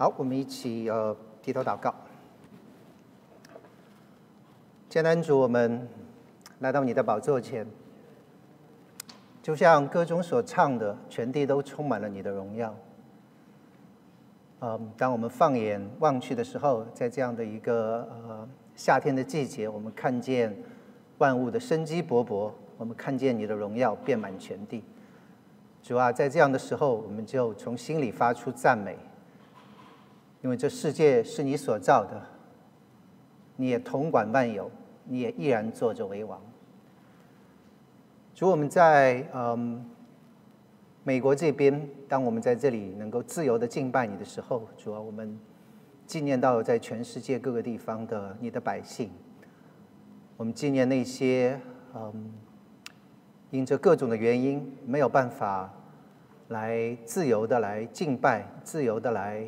[0.00, 1.94] 好，我们一起呃低头祷告。
[4.88, 5.86] 艰难主，我们
[6.60, 7.66] 来到你的宝座前，
[9.42, 12.74] 就像歌中所唱的，全地都充满了你的荣耀。
[14.60, 20.56] 嗯，当我们放眼望去的时候，在这样的一个呃夏天的季节，我们看见
[21.18, 24.82] 万物的生机勃勃，我们看见你的荣耀遍满全地。
[25.82, 28.96] 主啊，在这样的时候，我们就从心里发出赞美，
[30.42, 32.20] 因为这世界是你所造的，
[33.56, 34.70] 你也统管万有，
[35.04, 36.40] 你也依然坐着为王。
[38.34, 39.84] 主，我们在嗯
[41.04, 45.38] 美国这边，当我们在这里能够自由的敬拜你的时候，主啊，我们
[46.06, 49.10] 纪念到在全世界各个地方的你的百姓，
[50.36, 51.60] 我们纪念那些
[51.94, 52.32] 嗯。
[53.52, 55.68] 因着各种的原因，没有办法
[56.46, 59.44] 来自由的来敬拜、自由的来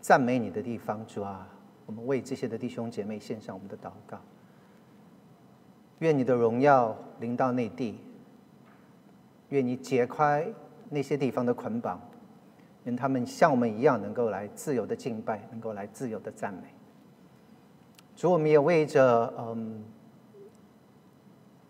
[0.00, 1.48] 赞美你的地方，主啊，
[1.86, 4.18] 我们为这些的弟兄姐妹献上我们的祷告。
[5.98, 7.98] 愿你的荣耀临到内地，
[9.48, 10.46] 愿你解开
[10.88, 12.00] 那些地方的捆绑，
[12.84, 16.62] 愿他们像我们一样，能够来自由的敬拜，能够来自由的赞美。
[18.16, 19.84] 主，我们也为着嗯。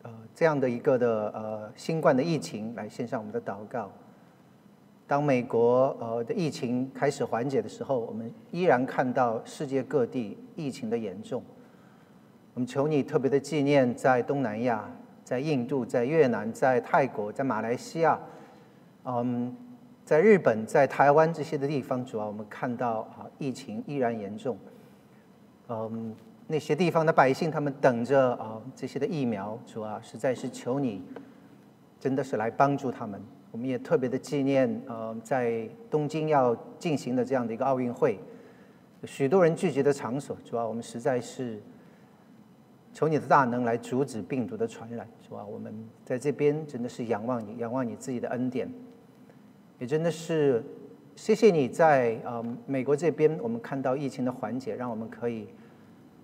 [0.03, 3.91] 呃这样的一个的呃新冠的疫情来献上我们的祷告。
[5.09, 11.42] 当美国呃的疫情开始缓解的时候，我们依然看到世界各地疫情的严重。
[12.55, 14.89] 我们求你特别的纪念在东南亚、
[15.25, 18.20] 在印度、在越南、在泰国、在马来西亚，
[19.05, 19.56] 嗯，
[20.05, 24.56] 在日本、在台湾这些的地方，主要我们看到啊疫情依然严重，
[25.69, 26.14] 嗯。
[26.51, 31.03] 那些地方的百姓，他们等着啊，这些的疫苗，主啊，实在是求你，
[32.01, 33.23] 真的是来帮助他们。
[33.51, 38.19] 我们也特别的纪念，呃，在东京要进行的这样的一个奥运会，
[39.05, 41.61] 许多人聚集的场所，主要，我们实在是
[42.93, 45.73] 求你的大能来阻止病毒的传染，主啊，我们
[46.05, 48.70] 在这边真的是仰望你，仰望你自己的恩典，
[49.79, 50.63] 也真的是
[51.17, 55.47] 谢谢你在呃美国这边，我们看到疫情的缓解，让我们可以。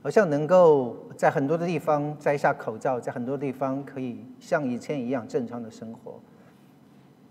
[0.03, 6.21] 好像能够在很多的地方摘下口罩，在很多地方可以像以前一样正常的生活。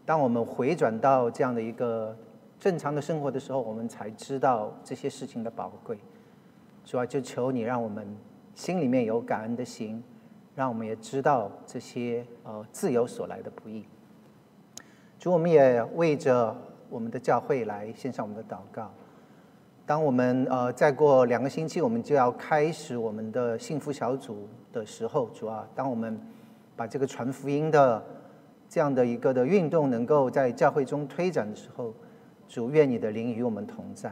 [0.05, 2.15] 当我们回转到这样的一个
[2.59, 5.97] 正常的生活的时候，我们才知道这些事情的宝贵。
[6.83, 8.05] 主要就求你让我们
[8.53, 10.03] 心里面有感恩的心，
[10.53, 13.85] 让我们也知道这些呃自由所来的不易。
[15.17, 16.53] 主，我们也为着
[16.89, 18.91] 我们的教会来献上我们的祷告。
[19.85, 26.19] 当我们呃再过两个星期，我们就要开始我们的幸福小组的时候，主啊，当我们
[26.75, 28.03] 把这个传福音的
[28.73, 31.93] 这样的一个的运动能够在教会中推展的时候，
[32.47, 34.11] 主愿你的灵与我们同在，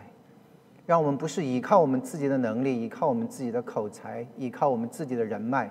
[0.86, 5.68] 让我们不是依靠我们自己的能力，依靠我们自己的口才，依靠我们自己的人脉，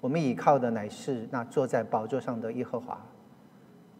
[0.00, 2.98] 我们依靠的乃是那坐在宝座上的耶和华。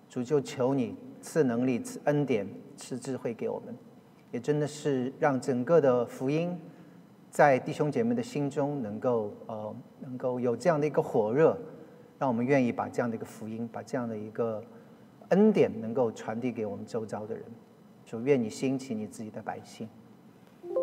[0.08, 2.48] 主就求你赐能力、赐恩典、
[2.78, 3.76] 赐智慧给我们。
[4.30, 6.58] 也真的是让整个的福音，
[7.28, 11.58] 在弟兄姐妹的心中能够呃能够有这样的一个火热，
[12.24, 14.64] 让我们愿意把这样的一个福音，把这样的一个
[15.28, 17.44] 恩典能够传递给我们周遭的人。
[18.06, 19.86] 主愿你兴起你自己的百姓。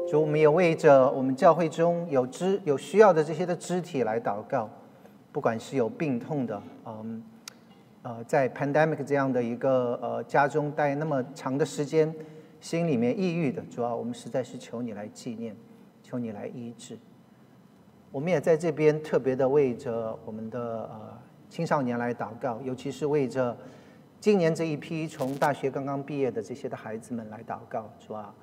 [0.07, 4.69] 主我们也为着我们教会中有肢有需要的这些的肢体来祷告，
[5.31, 7.24] 不管是有病痛的，嗯
[8.03, 12.13] 呃在 pandemic 这样的一个呃家中待那么长的时间。
[12.59, 15.56] 心里面抑郁的，主要我们实在是求你来纪念，
[16.03, 17.00] 求你来医治。
[18.12, 21.18] 我们也在这边特别的为着我们的呃
[21.52, 23.56] 青少年来祷告，尤其是为着
[24.22, 28.34] 今年这一批从大学刚刚毕业的这些的孩子们来祷告，是吧？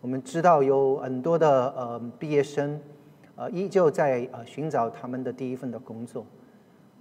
[0.00, 2.80] 我们知道有很多的呃毕业生，
[3.34, 6.24] 呃依旧在呃寻找他们的第一份的工作，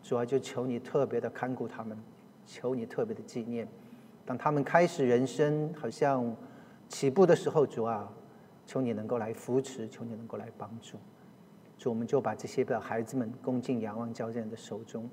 [0.03, 1.97] 主要就求你特别的看顾他们，
[2.45, 3.65] 求你特别的纪念，
[4.25, 6.35] 当他们开始人生好像。
[6.87, 8.07] 起步的时候，主啊，
[8.67, 10.99] 求你能够来扶持，求你能够来帮助。
[11.79, 15.09] 主，我们就把这些的孩子们恭敬仰望交在你的手中，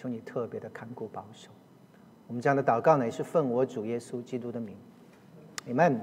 [0.00, 1.50] 求你特别的看顾保守。
[2.26, 4.74] 我们这样的祷告呢，也是奉我主耶稣基督的名
[5.68, 5.98] ，Amen。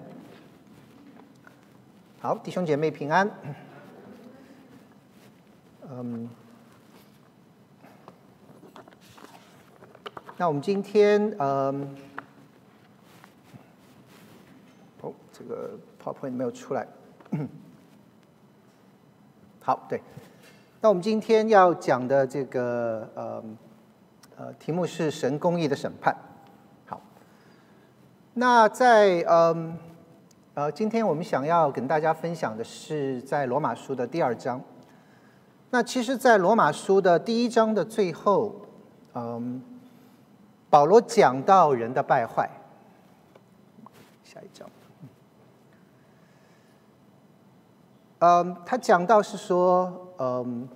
[2.20, 3.32] 好，弟兄姐妹平安。
[5.90, 6.30] 嗯，
[10.38, 11.96] 那我们今天嗯。
[15.02, 15.72] 哦这个
[16.04, 16.88] PowerPoint 没有出来。
[19.60, 20.00] 好，对。
[20.82, 23.44] 那我们今天要讲的这个呃
[24.38, 26.16] 呃题目是神公义的审判。
[26.86, 27.02] 好。
[28.36, 29.78] 那在嗯
[30.54, 34.62] 呃，今天我们想要跟大家分享的是在罗马书的第二章。
[35.70, 38.56] 那其实，在罗马书的第一章的最后，
[39.14, 39.62] 嗯，
[40.70, 42.50] 保罗讲到人的败坏。
[44.24, 44.68] 下一章，
[48.20, 50.70] 嗯，他讲到是说，嗯。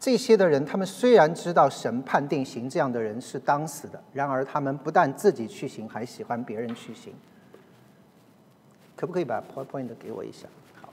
[0.00, 7.12] 这些的人，他们虽然知道神判定行这样的人是当死的，然而他们不但自己去行，还喜欢别人去行。
[8.96, 10.48] 可不可以把 PowerPoint 给我一下？
[10.80, 10.88] 好，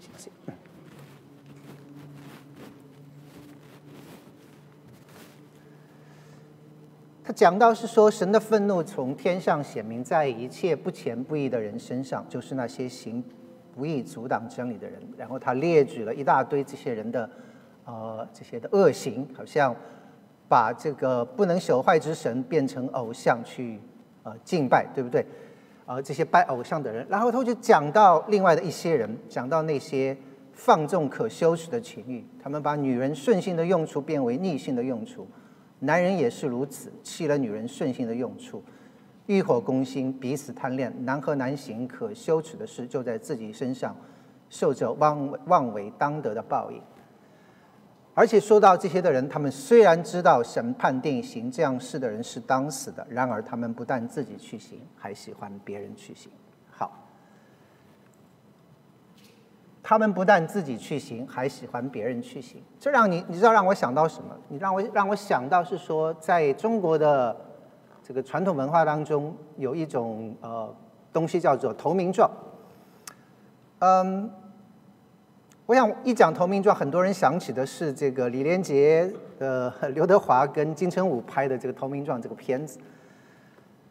[0.00, 0.30] 谢谢。
[7.22, 13.22] 他讲到是说，神的愤怒从天上显明在一切不虔不义的人身上，就是那些行
[13.72, 15.00] 不义、阻挡真理的人。
[15.16, 17.30] 然后他列举了一大堆这些人的。
[17.84, 19.74] 呃，这些的恶行，好像
[20.48, 23.80] 把这个不能朽坏之神变成偶像去
[24.22, 25.26] 呃敬拜，对不对？
[25.84, 30.16] 呃，这些拜偶像的人，然后他就讲到另外的一些人，讲到那些
[30.52, 35.26] 放纵可羞耻的情欲，他们把女人顺性的用处变为逆性的用处，
[35.80, 38.62] 男人也是如此，弃了女人顺性的用处，
[39.26, 43.94] 欲火攻心，彼此贪恋，男和男行可羞耻的事，就在自己身上
[44.48, 46.80] 受着妄妄为当得的报应。
[48.14, 56.30] 而且说到这些的人，他们虽然知道神判定行这样事的人是当死的，然而他们不但自己去行，还喜欢别人去行。
[56.70, 56.92] 好，
[59.82, 62.62] 他们不但自己去行，还喜欢别人去行。
[62.78, 64.36] 这让你，你知道让我想到什么？
[64.48, 67.34] 你让我让我想到是说，在中国的
[68.02, 70.74] 这个传统文化当中，有一种呃
[71.14, 72.30] 东西叫做投名状。
[73.78, 74.30] 嗯。
[75.64, 82.80] 我想一讲投名状，很多人想起的是这个李连杰、呃 刘德华跟金城武拍的这个投名状这个片子。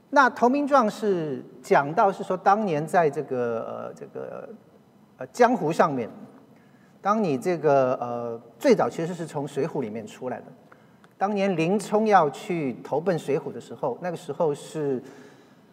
[0.10, 4.50] 那投名状是讲到是说，当年在这个呃这个
[5.18, 6.10] 呃江湖上面，
[7.02, 10.46] 当你这个呃最早其实是从水浒里面出来的。
[11.18, 15.02] 当年林冲要去投奔水浒的时候，那个时候是。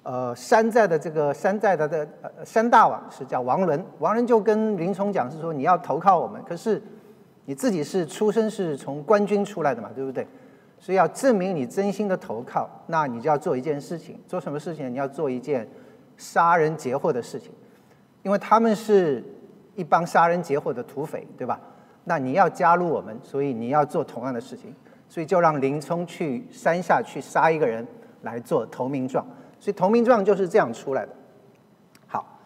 [0.08, 2.08] 呃，山寨的这个山寨的的
[2.42, 6.82] 山大王是叫王伦，王伦就跟林冲讲是说你要投靠我们，可是
[7.44, 10.26] 你自己是出身是从官军出来的嘛，对不对？
[10.78, 14.90] 所以要证明你真心的投靠，那你就要做一件事情，做什么事情？
[14.90, 15.68] 你要做一件
[16.16, 17.52] 杀人劫货的事情，
[18.22, 19.22] 因为他们是
[19.74, 21.60] 一帮杀人劫货的土匪，对吧？
[22.04, 24.74] 那你要加入我们，所以你要做同样的事情，
[25.06, 27.86] 所以就让林冲去山下去杀一个人
[28.22, 29.22] 来做投名状。
[29.60, 31.12] 所以投名状就是这样出来的。
[32.06, 32.38] 好，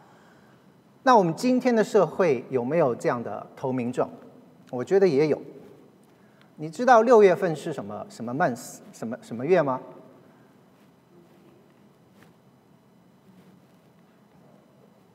[1.03, 4.09] 那我们今天的社会有没有这样的投名状？
[4.71, 5.41] 我觉得也有。
[6.57, 9.81] 你知道六月份是什么什么 month 什么什么月吗？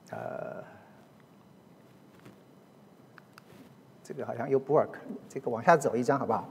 [0.09, 0.63] 呃，
[4.03, 4.89] 这个好像又不 work，
[5.29, 6.47] 这个往下走一张好不好？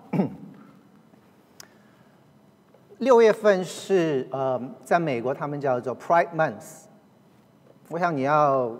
[2.98, 6.84] 六月份是呃，在美国他们叫做 Pride Month。
[7.90, 8.72] 我想你要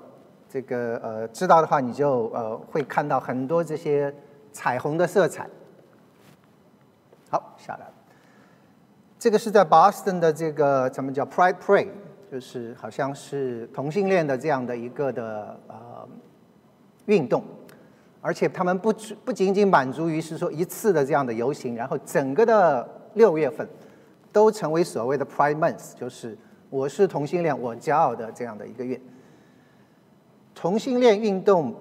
[0.48, 4.14] 这个呃知道的话，你就呃会看到很多这些
[4.52, 5.46] 彩虹的色彩。
[7.28, 7.86] 好，下来，
[9.18, 11.90] 这个是在 Boston 的这个咱们叫 Pride Parade，
[12.32, 16.08] 就是好像是同性恋的这样的一个的呃
[17.04, 17.44] 运动，
[18.22, 18.90] 而且他们不
[19.26, 23.68] 不仅仅满足于是说一次的这样的游行，然后整个的六月份。
[24.36, 26.36] 都成为所谓的 Pride Month，就是
[26.68, 29.00] 我是同性恋，我骄傲的这样的一个月。
[30.54, 31.74] 同性恋运动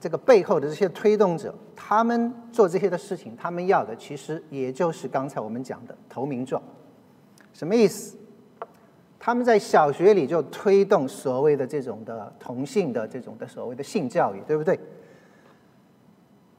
[0.00, 6.62] 这个背后的这些推动者，他们做这些的事情，他们要的其实也就是刚才我们讲的投名状。
[7.52, 8.16] 什么意思？
[9.18, 14.80] 他们在小学里就推动所谓的这种的同性的这种的所谓的性教育，对不对？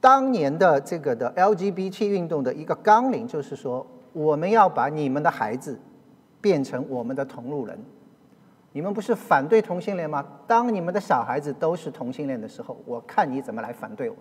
[0.00, 3.84] 当年的这个的 LGBT 运动的一个纲领就是说。
[4.12, 5.78] 我们要把你们的孩子
[6.40, 7.78] 变成我们的同路人。
[8.72, 10.24] 你们不是反对同性恋吗？
[10.46, 14.16] 当你们的小孩子都是同性恋的时候，我看你怎么来反对我。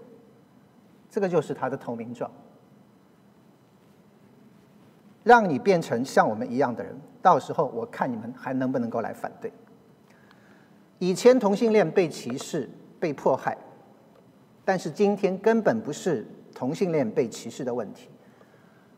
[1.09, 2.29] 这个就是他的投名状，
[5.23, 6.99] 让你变成像我们一样的人。
[7.21, 9.51] 到时候我看你们还能不能够来反对。
[10.97, 12.69] 以前同性恋被歧视、
[12.99, 13.57] 被迫害，
[14.65, 18.09] 但是今天根本不是同性恋被歧视的问题。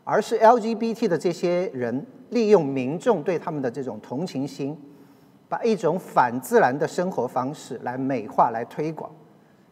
[0.04, 4.78] 而是 LGBT 的这些人利用民众对他们的这种同情心，
[5.48, 9.12] 把一种反自然的生活方式来美化、来推广，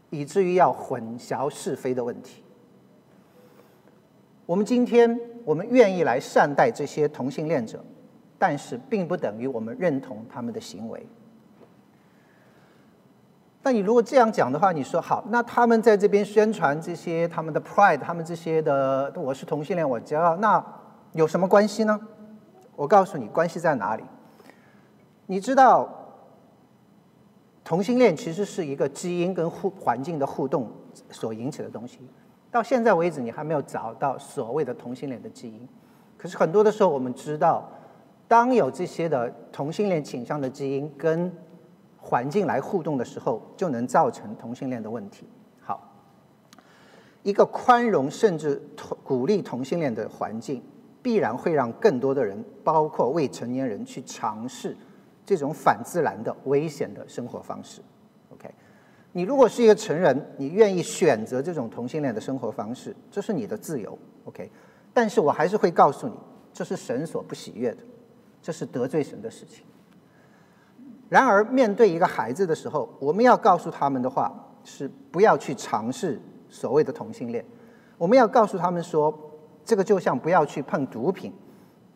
[0.09, 2.43] 以至于要混淆是非的问题。
[4.45, 7.83] 我们今天我们愿意来善待这些同性恋者，
[8.37, 11.05] 但是并不等于我们认同他们的行为。
[13.61, 20.63] 那你如果这样讲的话，你说好，那他们在这边宣传这些他们的 pride，他们这些的我是同性恋，我骄傲，那
[21.13, 21.99] 有什么关系呢？
[22.75, 24.03] 我告诉你，关系在哪里？
[25.25, 25.89] 你知道，
[27.63, 30.71] 同性恋其实是一个基因跟互环境的互动
[31.11, 31.99] 所引起的东西。
[32.49, 35.67] 到现在为止，你还没有找到所谓的同性恋的基因。
[36.17, 37.69] 可是很多的时候，我们知道，
[38.27, 41.31] 当有这些的同性恋倾向的基因跟
[42.01, 45.27] 环境来互动的时候，就能造成同性恋的问题。
[45.61, 45.93] 好，
[47.23, 50.63] 一个宽容甚至同鼓励同性恋的环境，
[51.01, 54.75] 必然会让更多的人，包括未成年人，去尝试
[55.25, 57.81] 这种反自然的危险的生活方式。
[58.33, 58.49] OK，
[59.11, 63.97] 你如果是一个成人，你愿意选择这种同性恋的生活方式，这是你的自由。
[64.25, 64.49] OK，
[64.93, 66.13] 但是我还是会告诉你，
[66.53, 67.83] 这是神所不喜悦的，
[68.41, 69.65] 这是得罪神的事情。
[71.09, 74.31] 然而，面对一个孩子的时候，我们要告诉他们的话
[74.63, 77.43] 是不要去尝试所谓的同性恋。
[77.97, 79.11] 我们要告诉他们说，
[79.65, 81.33] 这个就像不要去碰毒品，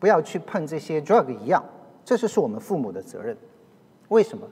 [0.00, 1.64] 不要去碰这些 drug 一样，
[2.04, 3.36] 这就是我们父母的责任。
[4.08, 4.46] 为什么？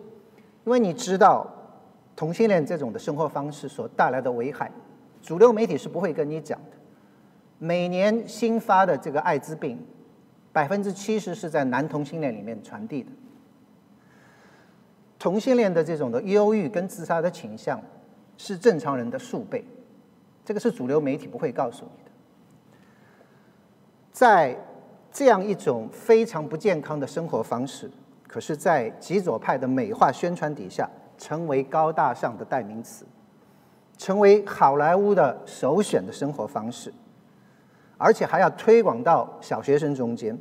[0.65, 1.45] 因为你知道
[2.15, 4.71] 同性恋这种的生活方式所带来的危害，
[5.21, 6.77] 主流媒体是不会跟你讲的。
[7.59, 9.85] 每年新发的这个艾滋病，
[10.53, 13.11] 百分之七十是在男同性恋里面传递的。
[15.23, 17.81] 同性恋的这种的忧郁跟自杀的倾向
[18.37, 19.65] 是正常人的数倍，
[20.45, 22.11] 这个是主流媒体不会告诉你的。
[24.11, 24.59] 在
[25.13, 27.89] 这样一种非常不健康的生活方式，
[28.27, 33.07] 可是，在极左派的美化宣传底下，成为高大上的代名词，
[33.97, 36.93] 成为好莱坞的首选的生活方式，
[37.97, 40.37] 而且还要推广到小学生中间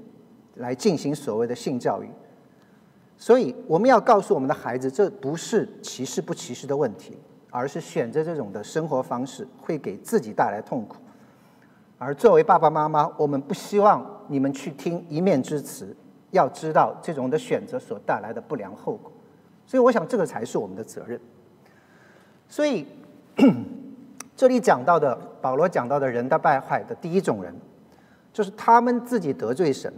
[0.56, 2.10] 来进行所谓的性教育。
[3.22, 7.16] 所以，我们要告诉我们的孩子，这不是歧视不歧视的问题，
[7.52, 10.98] 而是选择这种的生活方式会给自己带来痛苦。
[12.00, 15.96] 而作为爸爸妈妈，我们不希望你们去听一面之词，
[16.32, 19.12] 要知道这种的选择所带来的不良后果。
[19.68, 21.22] 所以，我想这个才是我们的责任。
[22.50, 22.88] 所以，
[24.36, 27.54] 这里讲到的保罗讲到的人的败坏的第一种人，
[28.34, 29.94] 就是他们自己得罪神。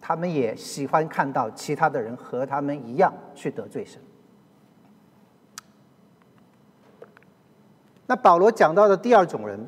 [0.00, 4.00] 他们也喜欢看到其他的人和他们一样去得罪神。
[8.06, 9.60] 那保罗讲到的第二种人，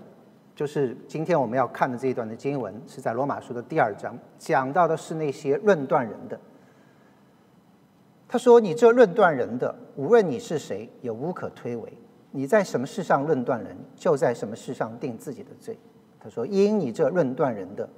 [0.55, 6.41] 就是今天我们要看的这一段的经文，是在罗马书的第二章，讲到的是那些论断人的。
[8.27, 11.89] 他说：“你这论断人的，无论你是谁，也无可推诿。
[12.31, 15.77] 你在什么事上论断人，就在什么事上定自己的罪。”
[16.21, 17.89] 他说：“因你这论断人的。”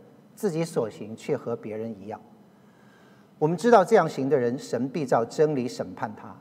[0.43, 2.21] 自己所行却和别人一样，
[3.39, 6.35] 我们知道这样行的人，神必照真理审判他。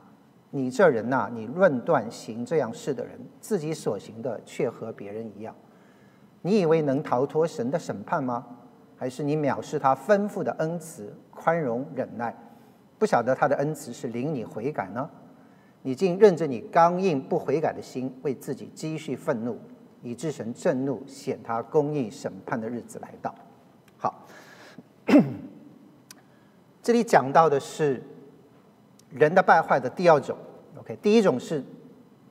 [0.50, 5.54] 你这人呐，你论断行这样事的人，自己所行的却和别人一样，
[6.40, 8.44] 你以为能逃脱神的审判吗？
[8.96, 12.36] 还是你藐视他吩咐的恩慈、宽容、忍耐，
[12.98, 15.08] 不晓得他的恩慈是领你悔改呢？
[15.82, 19.56] 你竟认着你刚硬不悔改的心，为自己积蓄愤怒，
[20.02, 23.32] 以致神震怒，显他公义审判的日子来到。
[26.82, 28.02] 这里讲到的是
[29.10, 30.36] 人的败坏的第二种。
[30.78, 31.62] OK，第一种是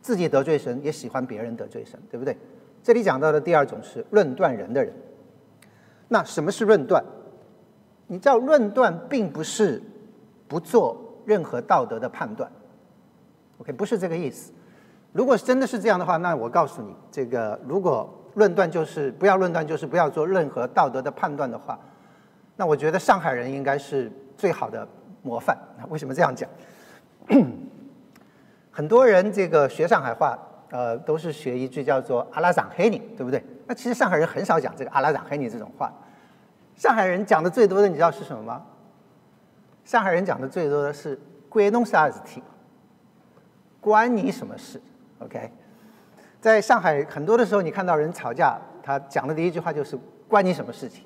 [0.02, 2.36] 自己得罪神，也喜欢别人得罪神，对不对？
[2.84, 4.94] 这里讲到的第二种是论断人的人。
[6.08, 7.04] 那什么是论断？
[8.08, 9.82] 你知道，论断并不是
[10.48, 12.52] 不做任何道德的判断。
[13.60, 14.52] OK，不是这个意思。
[15.14, 18.18] 如果真的是这样的话，那我告诉你，这个如果。
[18.36, 21.78] 论断就是不要论断，就是不要做任何道德的判断的话，
[22.62, 24.88] 那我觉得上海人应该是最好的
[25.24, 25.58] 模范。
[25.90, 26.48] 为什么这样讲？
[28.70, 30.38] 很多人这个学上海话，
[30.70, 33.44] 呃，都是学一句叫做“阿拉长黑你”，对不对？
[33.66, 35.92] 那其实上海人很少讲这个“阿拉长黑你”这种话。
[36.76, 38.64] 上海人讲的最多的，你知道是什么吗？
[39.84, 42.44] 上海人讲的最多的是“关侬啥事体”，
[43.82, 44.80] 关你什么事
[45.18, 45.52] ？OK。
[46.40, 49.98] 在上海，很多的时候，你看到人吵架，他讲的第一句话就是
[50.30, 51.06] “关你什么事情”。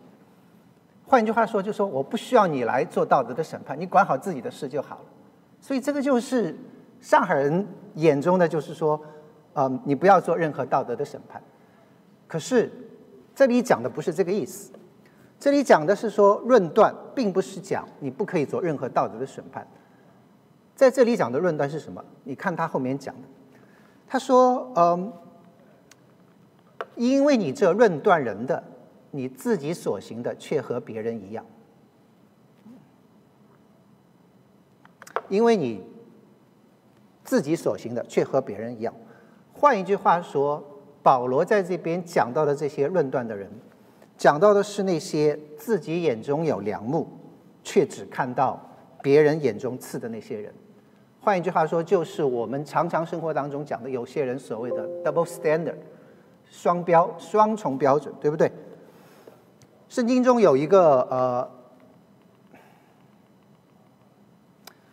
[1.08, 5.06] 换一句话说，就说我不需要你来做道德的审判，你管好自己的事就好了。
[5.62, 6.56] 所以这个就是
[7.00, 9.00] 上海人眼中的，就是说，
[9.54, 11.42] 嗯，你不要做任何道德的审判。
[12.28, 12.72] 可是
[13.36, 14.72] 这里讲的不是这个意思，
[15.40, 19.68] 这里讲的是说论断，并不是讲你不可以做任何道德的审判。
[20.76, 22.04] 在这里讲的论断是什么？
[22.24, 23.28] 你看他后面讲的，
[24.08, 25.14] 他说，嗯。
[26.98, 28.64] 因为你这论断人的，
[29.16, 31.46] 你自己所行的却和别人一样。
[35.30, 35.82] 因为你
[37.24, 38.94] 自己所行的却和别人一样。
[39.54, 40.64] 换一句话说，
[41.02, 43.50] 保罗在这边讲到的这些论断的人，
[44.18, 47.08] 讲到的是那些自己眼中有良木，
[47.64, 48.60] 却只看到
[49.02, 50.54] 别人眼中刺的那些人。
[51.22, 55.78] 换一句话说，就是我们常常生活当中讲的有些人所谓的 double standard，
[56.48, 58.52] 双标、双重标准，对不对？
[59.88, 61.50] 圣经中有一个呃，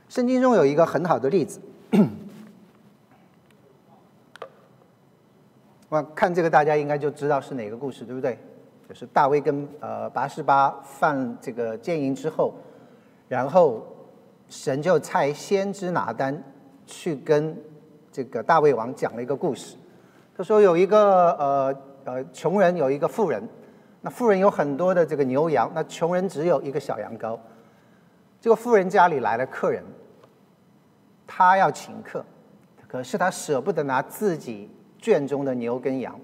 [0.08, 1.60] 圣经中有一个很好的例子。
[5.88, 8.38] 我看这个，大家应该就知道是哪个故事，对不对？
[8.88, 12.54] 就是大卫跟呃八十八犯这个奸淫之后，
[13.28, 13.84] 然后
[14.48, 16.42] 神就差先知拿单
[16.86, 17.56] 去跟
[18.10, 19.76] 这个大卫王讲了一个故事。
[20.36, 23.42] 他说有一个呃呃穷人有一个富人，
[24.02, 27.38] 那富人有很多的这个牛羊，那穷人只有一个小羊羔。
[28.40, 29.82] 这个富人家里来了客人，
[31.26, 32.22] 他要请客，
[32.86, 34.70] 可是他舍不得拿自己。
[35.04, 36.16] 圈中的牛跟羊，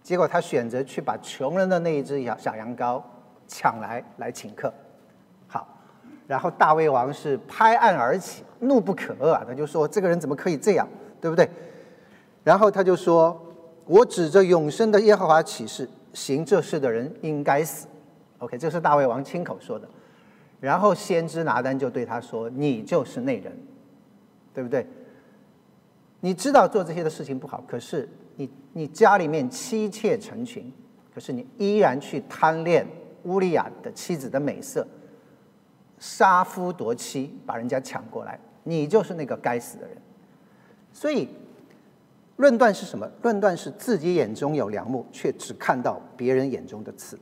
[0.00, 3.02] 结果他选择去把穷人的那一只小小羊羔
[3.48, 4.72] 抢来来请客。
[5.48, 5.66] 好，
[6.28, 9.42] 然后大卫王是拍案而起，怒不可遏啊！
[9.44, 10.88] 他就说：“这个人怎么可以这样，
[11.20, 11.50] 对不对？”
[12.44, 13.36] 然后他就说
[13.84, 17.86] ：“我指着永生的耶和华起誓，行这事的人应该死。
[18.38, 19.86] ”OK，这是大卫王亲口说的。
[20.60, 23.54] 然后先知拿单就对他说：“你就是那人，
[24.54, 24.86] 对不对？”
[26.20, 30.72] 你知道做这些的事情不好，可是你你家里面妻妾成群，
[31.14, 32.86] 可是你依然去贪恋
[33.24, 34.86] 乌利亚的妻子的美色，
[35.98, 39.96] 杀夫夺妻，把人家抢过来，你就是那个该死的人。
[40.94, 41.28] 所以，
[42.36, 43.08] 论断是什么？
[43.22, 47.18] 论断是自己眼中有良木，却只看到别人眼中的刺。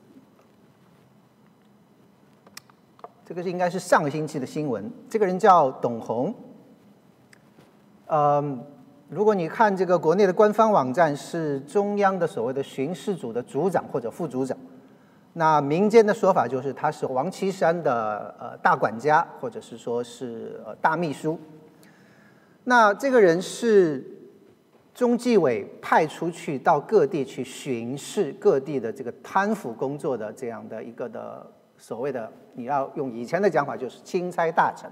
[3.25, 4.91] 这个是应该是上个星期的新闻。
[5.09, 6.35] 这个人叫董红，
[8.07, 8.65] 嗯。
[9.09, 14.57] 如果你看这个国内的官方网站，是中央的所谓的巡视组的组长或者副组长，
[15.35, 21.39] 那民间的说法就是他是王岐山的呃大管家，或者是说是呃大秘书。
[22.65, 24.12] 那这个人是
[25.03, 31.45] 中纪委派出去到各地去巡视各地的这个贪腐工作的这样的一个的
[31.77, 34.89] 所谓的，你要用以前的讲法就是钦差大臣。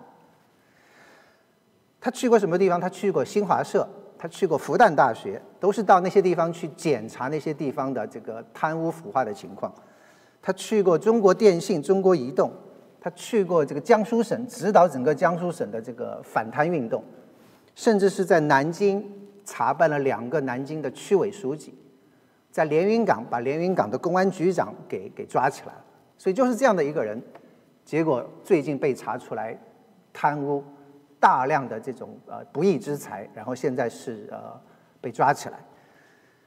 [2.01, 2.81] 他去过什么地方？
[2.81, 3.88] 他去过新华社。
[4.18, 9.73] 他去过复旦大学，都是到那些地方去检查那些地方的这个贪污腐化的情况。
[10.42, 12.51] 他去过中国电信、中国移动，
[13.01, 17.05] 他去过这个江苏省，指导整个江苏省的这个反贪运动，
[17.77, 19.03] 甚至是在南京
[19.51, 21.75] 查办了两个南京的区委书记，
[22.53, 25.85] 在连云港把连云港的公安局长给给抓起来了。
[26.17, 27.21] 所以就是这样的一个人，
[27.85, 29.59] 结果最近被查出来
[30.13, 30.63] 贪污。
[31.23, 34.59] 大量的这种呃不义之财，然后现在是呃
[35.03, 35.59] 被抓起来，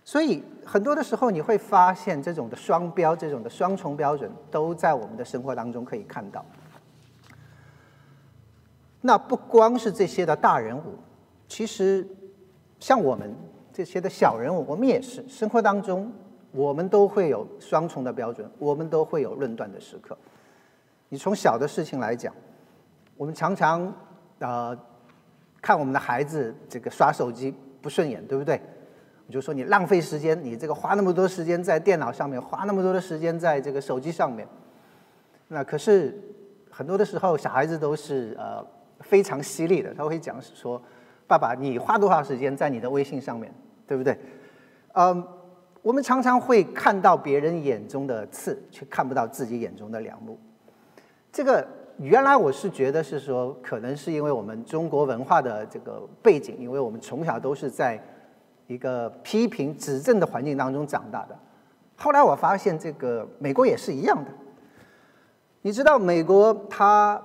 [0.04, 6.44] 所以很多的时候你会发现这种的双标、这种的双重标准都在我们的生活当中可以看到。
[9.02, 10.98] 那不光是这些的大人物，
[11.48, 12.08] 其实
[12.84, 13.34] 像我们
[13.72, 16.12] 这些的小人物，我们也是生活当中
[16.52, 20.18] 我们都会有双重的标准，我们都会有论断的时刻。
[21.08, 22.36] 你从小的事情来讲，
[23.16, 23.90] 我们常常。
[24.40, 24.78] 呃，
[25.62, 28.60] 看我们的孩子这个刷手机不顺眼，对不对？
[29.28, 34.46] 我就说你浪费时间，你这个花那么多时间在电脑上面，花那么多的时间在这个手机上面。
[35.48, 36.20] 那可是
[36.70, 38.66] 很多的时候，小孩子都是呃
[39.00, 40.82] 非常犀利的，他会讲说
[41.38, 43.54] ：“爸爸，你花多少时间在你的微信上面，
[43.88, 44.18] 对不对？”
[44.94, 45.26] 嗯，
[45.82, 50.38] 我们常常会看到别人眼中的刺，却看不到自己眼中的良木。
[51.32, 51.66] 这个。
[52.00, 58.02] 原来我是觉得是说，可能是因为我们中国文化的这个背景，因为我们从小都是在
[58.66, 61.38] 一个批评指正的环境当中长大的。
[61.96, 64.32] 后来我发现，这个美国也是一样的。
[65.62, 67.22] 你知道，美国它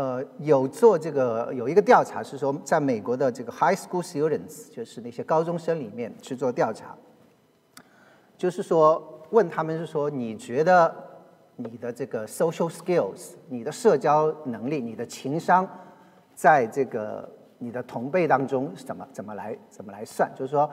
[0.00, 6.96] 呃有做这个有一个调查，是说在美国的这个 high school students，就是那些高中生里面去做调查，
[8.38, 10.94] 就是说问他们是说，你觉得？
[11.62, 15.68] 你的这个 social skills，你的社交能力，你的情商，
[16.34, 20.32] 在这个你的同辈当中怎么怎么来怎么来算？
[20.34, 20.70] 就是说，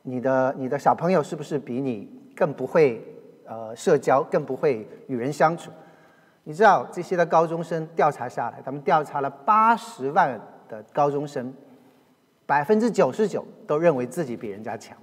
[0.00, 3.04] 你的你的小朋友是不是比你更不会
[3.44, 5.70] 呃社交，更不会与人相处？
[6.44, 11.52] 你知道这些的高中生调查下来，他们调查了八十万的高中生，
[12.46, 14.96] 百分之九十九都认为自己比人家强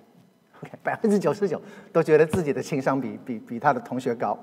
[0.61, 1.59] ，OK，百分之九十九
[1.91, 4.37] 都觉得自己的情商比比比他的同学高。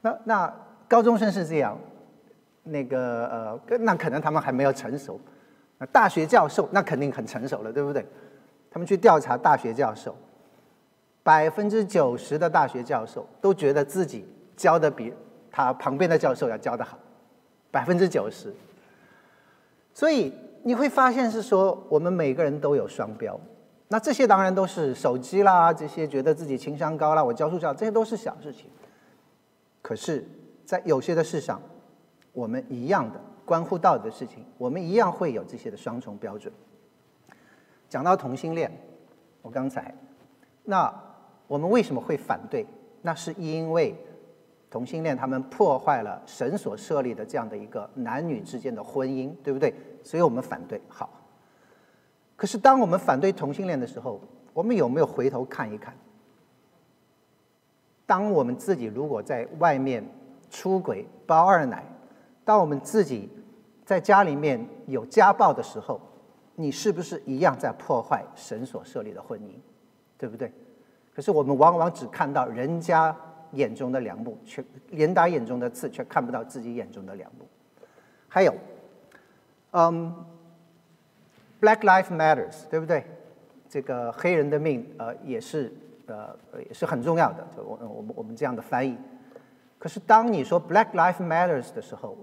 [0.00, 0.54] 那那
[0.86, 1.76] 高中生是这样，
[2.62, 3.26] 那个
[3.68, 5.20] 呃，那可能他们还没有成熟。
[5.78, 8.06] 那大学教授那肯定很成熟了，对不对？
[8.70, 10.14] 他们去调查大学教授，
[11.24, 14.24] 百分之九十的大学教授都觉得自己
[14.56, 15.12] 教的比
[15.50, 16.98] 他旁边的教授要教的好，
[17.70, 18.54] 百分之九十。
[19.92, 20.32] 所以
[20.62, 23.38] 你会发现是说，我们每个人都有双标。
[23.88, 28.70] 那这些当然都是手机啦，这些觉得自己情商高啦，我教书教这些都是小事情。
[29.82, 30.24] 可是，
[30.64, 31.60] 在有些的事上，
[32.32, 36.52] 我们一样的关乎到的事情，我们一样会有这些的双重标准。
[37.88, 38.70] 讲到同性恋，
[39.42, 39.92] 我刚才，
[40.62, 40.94] 那
[41.48, 42.64] 我们为什么会反对？
[43.02, 43.96] 那是因为
[44.70, 49.74] 同性恋他们破坏了神所设立的这样的一个男女之间的婚姻，对不对？
[50.04, 50.80] 所以我们反对。
[50.88, 51.10] 好。
[52.36, 54.20] 可是，当我们反对同性恋的时候，
[54.54, 55.94] 我们有没有回头看一看？
[58.06, 60.04] 当我们自己如果在外面
[60.48, 61.84] 出轨、包二奶，
[62.44, 63.28] 当我们自己
[63.84, 66.00] 在家里面有家暴的时候，
[66.54, 69.52] 你是不是一样在破坏神所设立的婚姻？
[70.16, 70.52] 对不对？
[71.14, 73.14] 可是我们往往只看到人家
[73.52, 77.46] 眼中的良木，却连打眼中的刺，却看不到自己眼中的良木。
[78.28, 78.54] 还有，
[79.72, 80.14] 嗯。
[81.60, 83.04] Black Life Matters，对不对？
[83.68, 85.70] 这个黑人的命，呃，也是，
[86.06, 86.34] 呃，
[86.66, 87.46] 也是很重要的。
[87.54, 88.96] 就我我们我们这样的翻译。
[89.78, 92.16] 可是当你说 Black Life Matters 的时候，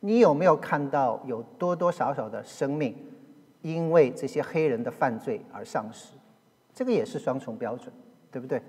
[0.00, 2.96] 你有没有看到有多多少少的生命
[3.60, 6.14] 因为这些黑人的犯罪而丧失？
[6.72, 7.92] 这个也是双重标准，
[8.30, 8.62] 对不对？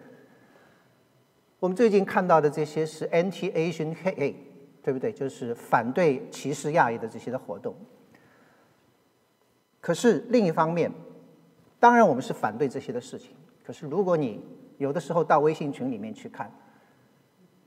[1.64, 4.36] 我们最近看到的这些是 Anti-Asian Hate，
[4.84, 5.14] 对不对？
[5.14, 7.74] 就是反对歧视亚裔的这些的活动。
[9.80, 10.92] 可是另一方面，
[11.80, 13.30] 当然我们是反对这些的事情。
[13.64, 14.44] 可是如果你
[14.78, 16.52] 有的时候到微信群里面去看，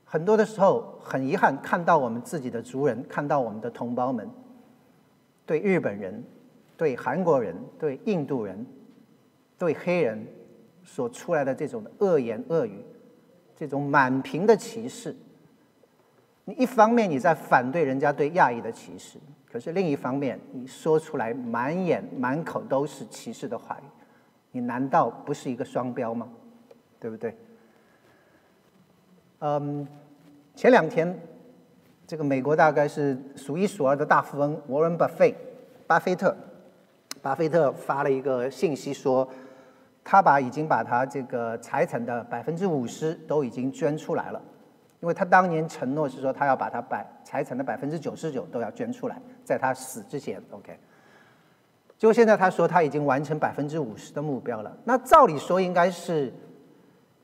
[0.05, 4.29] 很多的时候很遗憾看到我们自己的族人，看到我们的同胞们，
[5.43, 6.23] 对日本人、
[6.77, 8.63] 对韩国人、对印度人、
[9.57, 10.23] 对黑人
[10.83, 12.85] 所出来的这种恶言恶语，
[13.57, 15.13] 这种满屏的歧视。
[16.45, 19.17] 你一方面你在反对人家对亚裔的歧视。
[19.49, 23.87] 可是另一方面，你说出来满眼满口都是歧视的话语，
[24.51, 26.29] 你难道不是一个双标吗？
[26.99, 27.35] 对不对？
[29.39, 29.87] 嗯，
[30.53, 31.17] 前两天，
[32.05, 35.35] 这个美国大概是数一数二的大富翁 Warren Buffett
[35.87, 36.35] 巴菲特，
[37.21, 39.27] 巴菲特发了一个信息说，
[40.09, 44.41] 他把已经把他这个财产的百分之五十都已经捐出来了。
[45.01, 50.79] 因为他当年承诺是说，他要把他百财产的百分之九十九都要捐出来，在他死之前，OK。
[51.97, 54.75] 结果现在他说他已经完成百分之五十的目标了。
[54.85, 56.33] 那照理说应该是，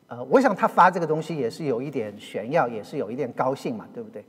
[0.07, 4.25] 呃，我想他发这个东西也是有一点炫耀，也是有一点高兴嘛，对不对？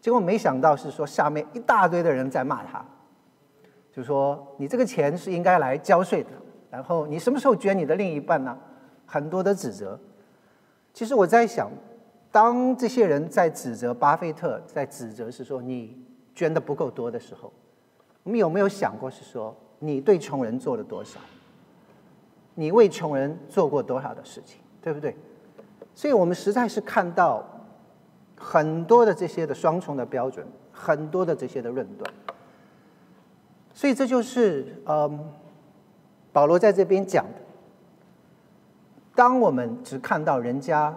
[0.00, 2.82] 结果没想到是说下面一大堆的人在骂他，
[3.92, 6.30] 就说你这个钱是应该来交税的，
[6.70, 8.58] 然后你什么时候捐你的另一半呢？
[9.06, 9.98] 很多的指责。
[10.92, 11.70] 其实我在想。
[12.30, 15.98] 当这些人在指责巴菲特，在指责是说你
[16.34, 17.50] 捐的不够多的时候，
[18.22, 21.18] 我们有没有想过是说你对穷人做了多少？
[22.54, 25.16] 你为穷人做过多少的事情，对不对？
[25.94, 27.42] 所以我们实在是看到
[28.36, 32.12] 很多的这些的双重的标准，很多的这些的论断。
[33.72, 35.32] 所以这就是嗯，
[36.32, 37.40] 保罗在这边讲的。
[39.14, 40.96] 当我们只看到人家。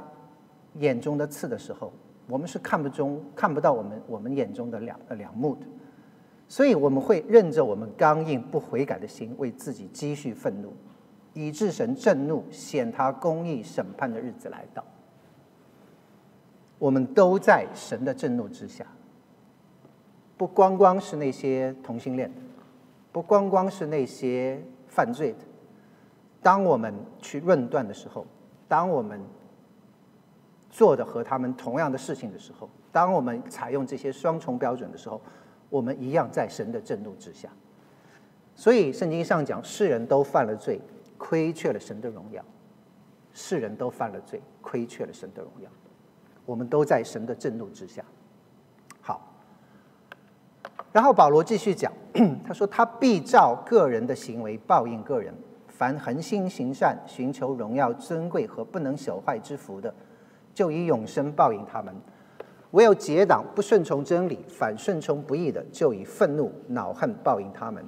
[0.75, 1.91] 眼中的刺的时候，
[2.29, 5.65] 我们是看不中、看不到我们我们眼中的两两目的，
[6.47, 10.71] 所以我们会任着我们刚硬不悔改的心，为自己积蓄愤怒，
[11.33, 14.81] 以致神震怒，显他公义审判的日子来到。
[16.79, 18.85] 我们都在神的震怒之下，
[20.37, 22.41] 不光光是那些同性恋的，
[23.11, 25.39] 不光光是那些犯罪的。
[26.43, 28.27] 当我们去论断的时候，
[28.67, 29.19] 当我们。
[30.73, 35.19] 做的和他们同样的事情的时候，当我们采用这些双重标准的时候，
[35.69, 37.49] 我们一样在神的震怒之下。
[38.55, 40.79] 所以圣经上讲，世人都犯了罪，
[41.17, 42.41] 亏缺了神的荣耀。
[43.33, 45.69] 世人都犯了罪，亏缺了神的荣耀。
[46.45, 48.01] 我们都在神的震怒之下。
[50.91, 51.91] 然后保罗继续讲，
[52.45, 55.33] 他说他必照个人的行为报应个人。
[55.67, 59.91] 凡恒心行善、寻求荣耀、尊贵和不能朽坏之福的。
[60.53, 61.91] 就以永生报应他们；
[62.71, 67.83] 唯有结党不顺从真理、反顺从不义的，就以愤怒恼恨报应他们。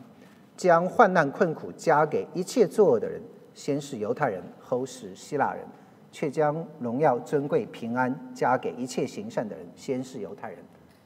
[0.56, 3.22] 将患难困苦加给一切作恶的人，
[3.54, 5.64] 先是犹太人，后是希腊人；
[6.12, 10.60] 却将荣耀、尊贵、平安加给一切行善的人，先是犹太人，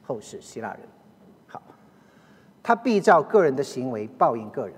[0.04, 0.82] 后是希腊人。
[2.68, 4.76] 他必照个人的行为报应个人。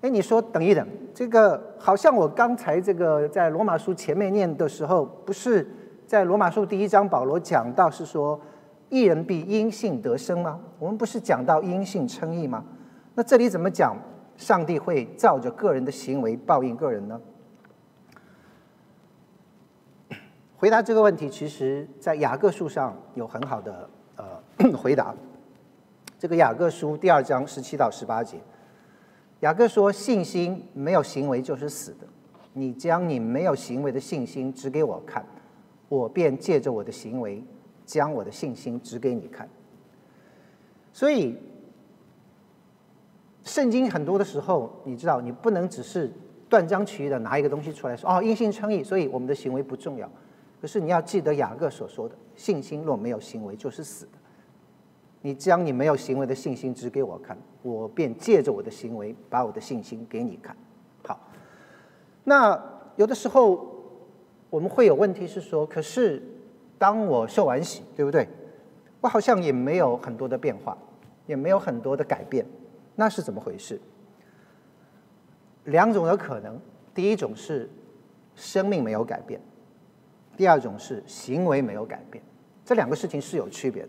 [0.00, 5.68] 哎，你说等一等，这个好像我刚才这个在罗马书前面念的时候，不是
[6.06, 8.40] 在罗马书第一章保罗讲到是说，
[8.88, 10.58] 一人必因信得生吗？
[10.78, 12.64] 我们不是讲到因信称义吗？
[13.14, 13.94] 那这里怎么讲？
[14.38, 17.20] 上帝会照着个人的行为报应个人呢？
[20.56, 24.24] 回答这个问题，其实在雅各书上有很好的呃
[24.72, 25.14] 回答。
[26.18, 28.38] 这个雅各书第二章十七到十八节。
[29.40, 32.06] 雅各说：“信心没有行为就是死的。
[32.54, 35.24] 你将你没有行为的信心指给我看，
[35.88, 37.44] 我便借着我的行为
[37.86, 39.48] 将我的信心指给你看。”
[40.92, 41.36] 所以，
[43.44, 46.12] 圣经很多的时候，你知道，你不能只是
[46.48, 50.10] 断章取义的拿一个东西出来说：“哦，因信称义，所以我们的行为不重要。”
[50.60, 54.08] 可是你要记得雅各所说的：“信心若没有行为，就是死。”
[55.28, 60.56] 你将你没有行为的信心指给我看，我便借着我的行为把我的信心给你看。
[61.06, 61.20] 好，
[62.24, 62.58] 那
[62.96, 63.62] 有的时候
[64.48, 66.22] 我们会有问题是说，可是
[66.78, 68.26] 当我受完洗，对不对？
[69.02, 70.74] 我好像也没有很多的变化，
[71.26, 72.46] 也没有很多的改变，
[72.96, 73.78] 那是怎么回事？
[75.64, 76.58] 两种的可能，
[76.94, 77.68] 第一种是
[78.34, 79.38] 生命没有改变，
[80.38, 82.24] 第二种是行为没有改变，
[82.64, 83.88] 这两个事情是有区别的。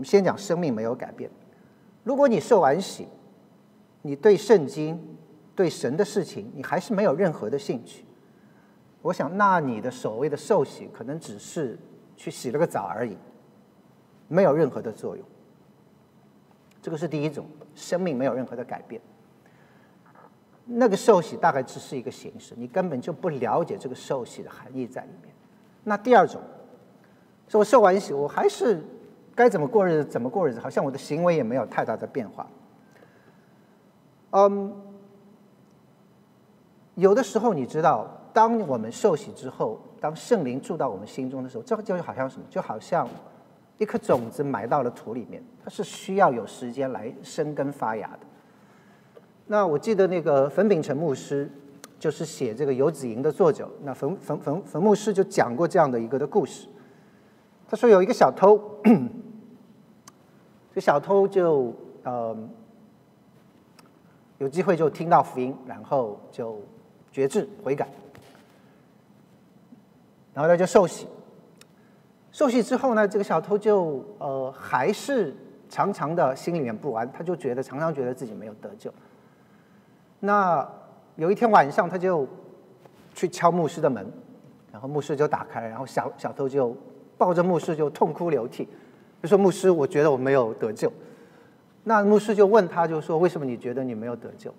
[0.00, 1.30] 我们先讲生命没有改变。
[2.04, 3.06] 如果你受完洗，
[4.00, 4.98] 你对圣经、
[5.54, 8.06] 对神的事情，你还是没有任何的兴趣。
[9.02, 11.78] 我想，那你的所谓的受洗，可能只是
[12.16, 13.14] 去洗了个澡而已，
[14.26, 15.26] 没有任何的作用。
[16.80, 19.02] 这个是第一种，生命没有任何的改变。
[20.64, 25.34] 那个受洗大概只是一个形式，你根本就不了解这个受洗的含义在里面。
[25.84, 26.40] 那第二种，
[27.48, 28.82] 说我受完洗，我还是。
[29.40, 32.46] 该怎么过日子怎么过日子，好像我的行为也没有太大的变化。
[34.32, 34.70] 嗯，
[36.94, 42.44] 有的时候你知道，当我们受洗之后，当圣灵住到我们心中的时候，这就好像什么？
[42.50, 43.08] 就好像
[43.78, 48.20] 一颗种子埋到了土里面，它是需要有时间来生根发芽的。
[49.46, 51.50] 那我记得那个冯秉成牧师，
[51.98, 56.68] 就是写这个《游子吟》的作者，那冯冯冯冯牧师就讲过这样的一个的故事。
[57.66, 58.60] 他说有一个小偷。
[60.72, 62.36] 这小偷就呃
[64.38, 66.60] 有机会就听到福音，然后就
[67.12, 67.88] 觉志悔改，
[70.32, 71.06] 然后他就受洗。
[72.32, 75.34] 受洗之后呢，这个小偷就呃还是
[75.68, 78.92] 常常的心里面不安，他就觉得常常觉得自己没有得救。
[80.20, 80.66] 那
[81.16, 82.26] 有一天晚上，他就
[83.12, 84.10] 去敲牧师的门，
[84.72, 86.74] 然后牧师就打开，然后小小偷就
[87.18, 88.68] 抱着牧师就痛哭流涕。
[89.22, 90.92] 就说牧师，我觉得我没有得救。
[91.84, 94.54] 那牧师就问他，就说为什么你觉得你没有得救？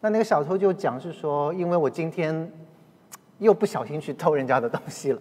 [0.00, 2.50] 那那个小偷就讲是说，因为我今天
[3.38, 5.20] 又不小心去偷人家的东西了。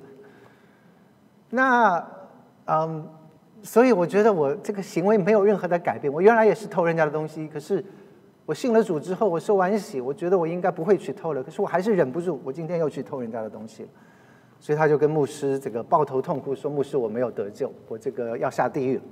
[1.50, 2.06] 那
[2.66, 3.08] 嗯，
[3.64, 6.12] 所以我觉得我这个行为没有任何的改变。
[6.12, 7.84] 我原来也是偷人家的东西，可是
[8.46, 11.44] 我信了主之后，我受完洗，我觉得我应该不会去偷了。
[11.44, 13.90] 可是我还是忍不住，我今天又去偷人家的东西了。
[14.66, 19.04] 所以他就跟牧师这个抱头痛哭说：“牧师，我没有得救，我这个要下地狱了。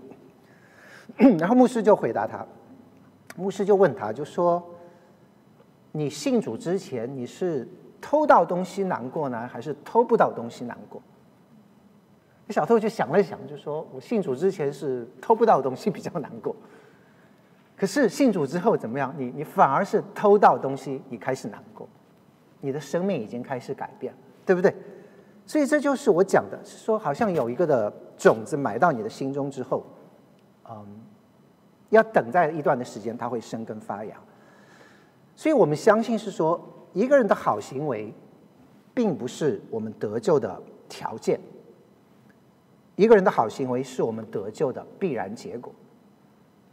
[1.38, 2.44] ”然后牧师就回答他，
[3.36, 4.68] 牧师就问他，就说
[5.94, 7.68] ：“你信主之前，你是
[8.02, 11.00] 偷到东西难过呢，还是偷不到东西难过？”
[12.48, 16.56] 那小偷就想了想，就说：“我信主之前是偷不到东西比较难过，
[17.78, 19.13] 可是信主之后怎么样？
[19.16, 21.88] 你你反而是偷到东西，你开始难过，
[22.60, 24.74] 你的生命已经开始改变了，对不对？”
[25.45, 29.84] 所以这就是我讲的，是说好像有一个的种子埋到你的心中之后，
[30.69, 30.86] 嗯，
[31.89, 34.15] 要等在一段的时间，它会生根发芽。
[35.36, 36.60] 所以我们相信是说，
[36.93, 38.13] 一个人的好行为，
[38.93, 41.39] 并不是我们得救的条件。
[42.95, 45.73] 一个人的好行为是我们得救的必然结果。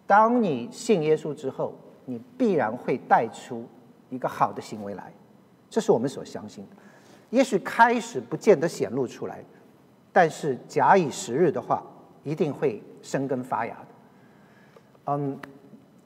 [0.07, 3.65] 当你信耶稣之后，你必然会带出
[4.11, 5.13] 一个好的行为来，
[5.69, 6.77] 这是我们所相信的。
[7.31, 9.43] 也许开始不见得显露出来，
[10.13, 11.83] 但是假以时日的话，
[12.25, 13.87] 一定会生根发芽的。
[15.07, 15.39] 嗯，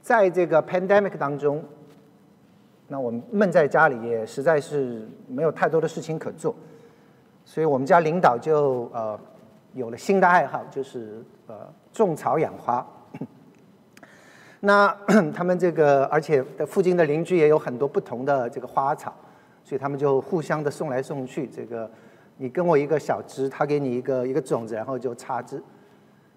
[0.02, 1.64] 在这个 pandemic 当中，
[2.88, 6.54] 那我们闷在家里也实在是没有太多的事情可做，
[7.44, 9.18] 所以我们家领导就呃
[9.72, 11.56] 有了新的爱好，就是呃
[11.92, 12.86] 种草养花。
[14.60, 14.94] 那
[15.34, 19.14] 他们这个，而且附近的邻居也有很多不同的这个花草。
[19.64, 21.90] 所以他们就互相的送来送去，这个
[22.36, 25.56] 你跟我一个小枝，他给你一个一个种子，然后就插枝。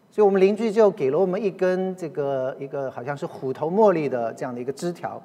[0.09, 5.21] 所以我们邻居就给了我们一根这个一个好像是虎头茉莉的这样的一个枝条，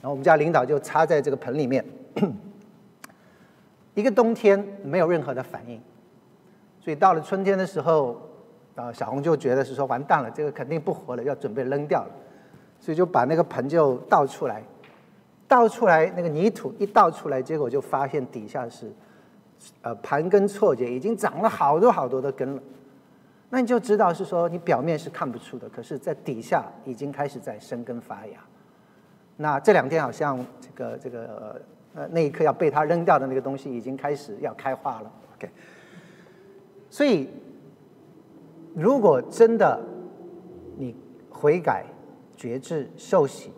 [0.00, 1.84] 然后我们家领导就插在这个盆里面，
[3.94, 5.80] 一个冬天没有任何的反应，
[6.80, 8.20] 所以到了春天的时候，
[8.74, 12.10] 啊，小红就觉得是说完蛋了，这个肯定不活了，要准备扔掉了，
[12.80, 14.60] 所以就把那个盆就倒出来，
[15.46, 18.92] 倒出来那个泥土一倒出来，结果就发现底下是，
[19.82, 22.62] 呃，盘根错节，已经长了好多好多的根了。
[23.50, 28.38] 那你就知道是说你表面是看不出的，可是在底下已经开始在生根发芽。
[29.36, 31.60] 那这两天好像这个这个
[31.94, 35.12] 呃那一刻要被他扔掉的那个东西已经开始要开花了。
[35.36, 35.48] OK，
[36.90, 37.28] 所以
[38.74, 39.80] 如果真的
[40.76, 40.96] 你
[41.30, 41.84] 悔改、
[42.36, 43.52] 觉知、受洗，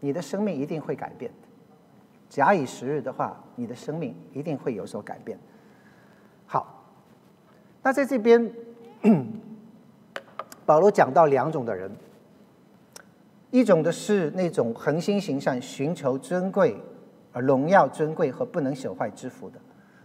[0.00, 1.30] 你的生命一定会改变。
[2.28, 5.38] 假以时日的话，你的生命一定会有所改变。
[6.46, 6.84] 好，
[7.82, 8.52] 那在这边。
[10.66, 11.90] 保罗讲到两种的人，
[13.50, 16.76] 一种的是那种恒心行善、寻求尊贵、
[17.32, 19.58] 而荣耀尊贵和不能朽坏之福的；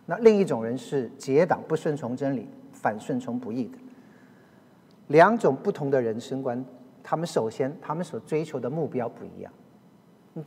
[0.06, 3.78] 那另一种人是结党、不顺从真理、反顺从不义的。
[5.08, 6.64] 两种不同的人生观，
[7.04, 9.52] 他们首先他们所追求的目标不一样。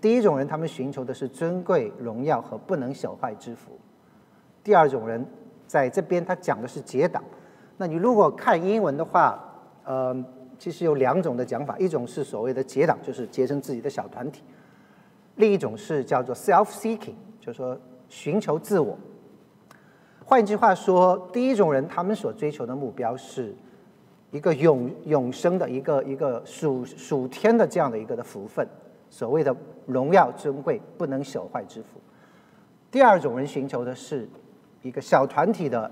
[0.01, 3.71] 第一种人，他们寻求的是尊贵、荣耀和不能朽坏之福；
[4.65, 5.25] 第二种人，
[5.67, 7.23] 在这边他讲的是结党。
[7.77, 9.39] 那你如果看英文的话，
[9.85, 10.17] 呃，
[10.59, 14.41] 其实有两种的讲法，一种是所谓的结党，就是结成自己的小团体；
[15.37, 18.99] 另一种是叫做 self-seeking，就是说寻求自我。
[20.25, 23.55] 换句话说，第一种人他们所追求的目标是
[24.33, 28.67] 一个永永生的一个一个属属天的这样的一个的福分，
[29.09, 29.55] 所谓的
[29.87, 32.01] 荣耀尊贵不能朽坏之福。
[32.91, 34.29] 第二种人寻求的是
[34.83, 35.91] 一个小团体的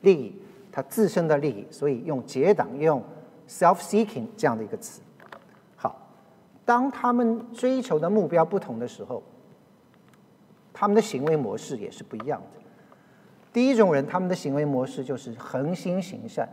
[0.00, 0.42] 利益。
[0.72, 3.02] 他自身的利益，所以用结党用
[3.48, 5.00] self-seeking 这样的一个词。
[5.74, 5.96] 好，
[6.66, 9.22] 当他们追求的目标不同的时候，
[10.74, 12.60] 他们的行为模式也是不一样的。
[13.54, 16.46] 第一种人，他们的行为模式就是恒心行善，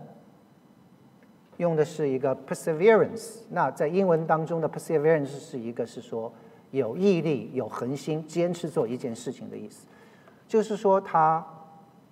[1.58, 3.40] 用的是一个 perseverance。
[3.50, 6.32] 那在英文当中的 perseverance 是一个是说
[6.74, 9.88] 有毅力、有恒心、坚持做一件事情的意思，
[10.46, 11.42] 就是说他。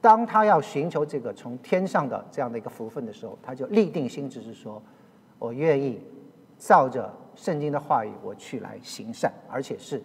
[0.04, 4.82] 当他要寻求这个从天上的这样的一个福分的时候，他就立定心志，是说，
[5.38, 6.02] 我愿意
[6.58, 10.02] 照着圣经的话语，我去来行善，而且是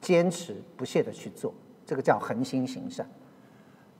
[0.00, 1.52] 坚持不懈的去做，
[1.84, 3.04] 这个叫恒心行善。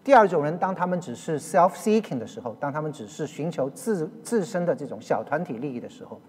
[0.05, 6.21] 第二种人，当他们只是 self-seeking 的时候，当他们只是寻求自自身的这种小团体利益的时候，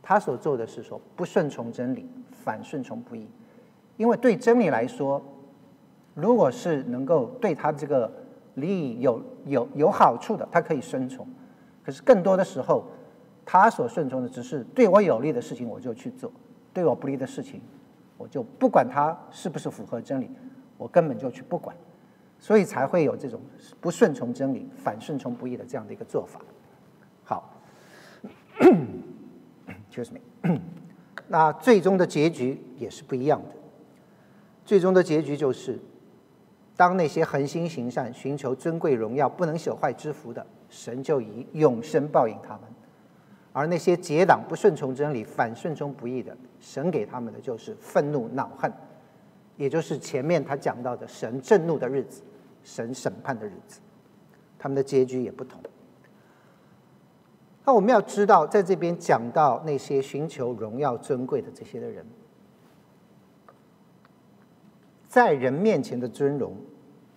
[0.00, 2.08] 他所做的是说不顺从真理，
[2.48, 3.28] 反顺从不义，
[3.98, 5.22] 因为对真理来说。
[6.14, 8.10] 如果是能够对他这个
[8.54, 11.24] 利益有有有好处的，他可以顺从。
[11.84, 12.86] 可是更多的时候，
[13.44, 16.28] 他所顺从的只是对我有利的事情，我就去做；
[16.72, 17.60] 对我不利的事情，
[18.16, 20.28] 我就不管他是不是符合真理，
[20.78, 21.76] 我根本就去不管。
[22.40, 23.40] 所以才会有这种
[23.80, 26.40] 不顺从真理、反顺从不义的这样的一个做法。
[27.22, 27.54] 好，
[29.92, 30.58] excuse me，
[31.28, 33.54] 那最终的结局也是不一样的。
[34.64, 35.78] 最终的结局就是。
[36.76, 42.60] 当那些恒心行善、寻求尊贵荣耀、不能朽坏之福的神，就以永生报应他们；
[43.52, 48.72] 而那些结党不顺从真理、反顺从不义的，神给他们的就是愤怒、恼恨，
[49.56, 52.22] 也就是前面他讲到的神震怒的日子、
[52.62, 53.80] 神审判的日子，
[54.56, 55.60] 他们的结局也不同。
[57.68, 62.02] 那我们要知道，在这边讲到那些寻求荣耀尊贵的这些的人。
[65.06, 66.56] 在人面前的尊荣，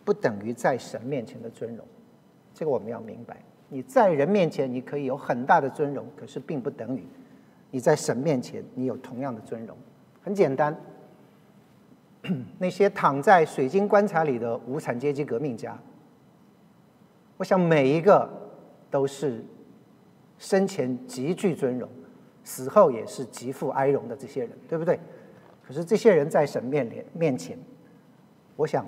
[0.04, 1.88] 不等于在神面前的尊荣，
[2.54, 3.42] 这个我们要明白。
[3.70, 7.06] 你在人面前你可以有很大的尊荣，可是并不等于
[7.70, 9.78] 你在神面前你有同样的尊荣。
[10.22, 10.76] 很简单，
[12.60, 15.80] 那些躺在水晶棺材里的无产阶级革命家，
[17.38, 18.30] 我想每一个
[18.89, 19.41] 都是
[20.42, 21.88] 生前极具尊荣，
[22.44, 25.00] 死后也是极富哀荣的这些人，对不对？
[25.64, 27.56] 可是这些人在神面前面前。
[28.56, 28.84] 我想，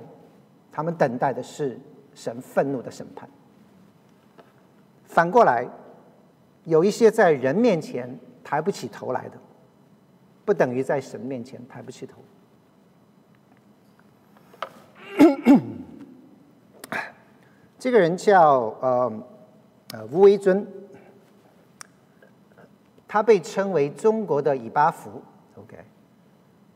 [0.71, 1.79] 他们等待的是
[2.15, 3.29] 神愤怒的审判。
[5.05, 5.69] 反过来，
[6.63, 9.37] 有一些在人面前抬不起头来的，
[10.43, 12.17] 不等于在神面前抬不起头。
[17.77, 19.23] 这个人叫呃
[19.91, 20.65] 呃吴为尊，
[23.13, 25.21] 他被称为中国的以巴弗。
[25.55, 25.77] OK。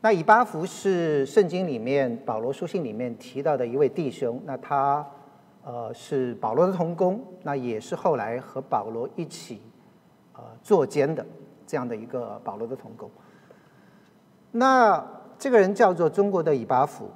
[0.00, 4.40] 那以巴弗是圣经里面保罗书信里面提到的一位弟兄。
[4.44, 5.04] 那他，
[5.64, 9.60] 呃，是保罗的同工，那也是后来和保罗一起
[10.32, 11.26] 呃作监的
[11.66, 13.10] 这样的一个保罗的同工。
[14.52, 15.04] 那
[15.40, 17.10] 这个人叫做中国的以巴弗，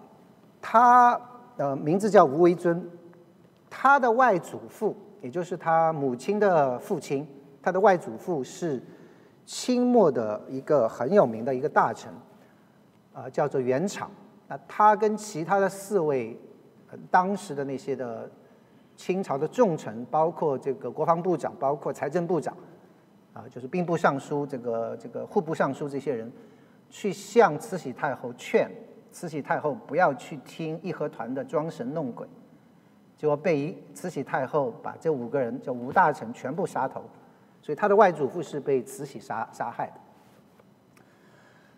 [0.60, 1.20] 他
[1.58, 2.90] 呃名字叫吴维尊，
[3.70, 7.24] 他的外祖父，也就是他母亲的父亲，
[7.62, 8.82] 他的外祖父是
[9.44, 12.12] 清末的一个很有名的一个大臣，
[13.12, 14.06] 啊，叫做元昶。
[14.48, 16.38] 那他跟其他的四位。
[17.10, 18.30] 当时的那些的
[18.96, 22.54] 清朝的重臣，包括这个国防部长，包括财政部长，
[23.32, 26.30] 啊，就是兵部尚书、这个这个户部尚书这些人，
[26.90, 28.70] 去向慈禧太后劝
[29.10, 32.28] 慈禧太后不要去听义和团的装神弄鬼，
[33.16, 37.02] 结果被慈禧太后把这五个人叫五大臣全部杀头，
[37.62, 39.94] 所以他的外祖父是被慈禧杀杀害的。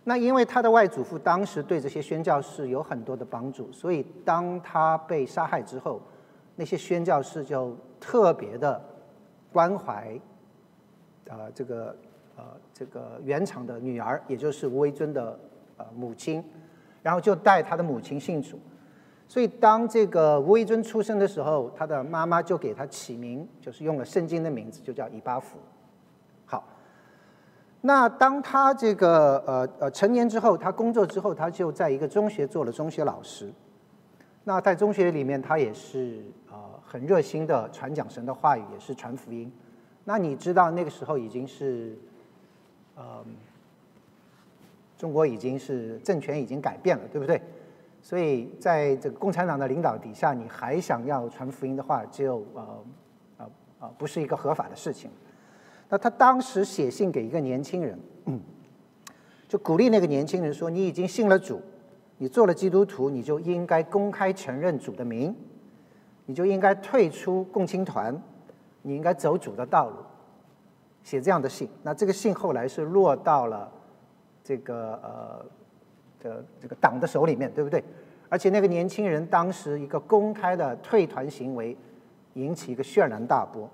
[0.06, 6.00] 那因为他的外祖父当时对这些宣教士有很多的帮助，所以当他被杀害之后，
[6.56, 8.82] 那些宣教士就特别的
[9.50, 10.20] 关怀，
[11.28, 11.96] 呃，这个
[12.36, 15.38] 呃这个原厂的女儿，也就是吴维尊的
[15.78, 16.44] 呃母亲，
[17.02, 18.60] 然后就带他的母亲信主。
[19.26, 25.56] 所以当这个吴维尊出生的时候，他的妈妈就给他起名，就是用了圣经的名字，就叫以巴弗。
[27.86, 33.52] 那当他这个呃呃成年之后，他工作之后，他就在一个中学做了中学老师。
[34.44, 39.52] 那在中学里面，他也是呃很热心的传讲神的话语，也是传福音。
[40.04, 41.94] 那你知道那个时候已经是，
[42.94, 43.22] 呃，
[44.96, 47.38] 中国已经是政权已经改变了，对不对？
[48.00, 52.84] 所以在这个共产党的领导底下，你还想要传福音的话，就呃
[53.36, 55.10] 呃呃不是一个合法的事情。
[55.88, 57.98] 那他当时写信给一个年轻人，
[59.46, 61.60] 就鼓励那个年轻人说：“你已经信了主，
[62.18, 65.34] 你做了基督徒，你就应该公开承认主的名，
[66.26, 68.20] 你就应该退出共青团，
[68.82, 69.96] 你应该走主的道路。”
[71.04, 71.68] 写这样的信。
[71.82, 73.70] 那这个信后来是落到了
[74.42, 75.44] 这个呃
[76.22, 77.84] 的这个党的手里面，对不对？
[78.30, 81.76] 而且那个年轻人当时一个公开的退团行为，
[82.32, 83.70] 引起一个轩然大波。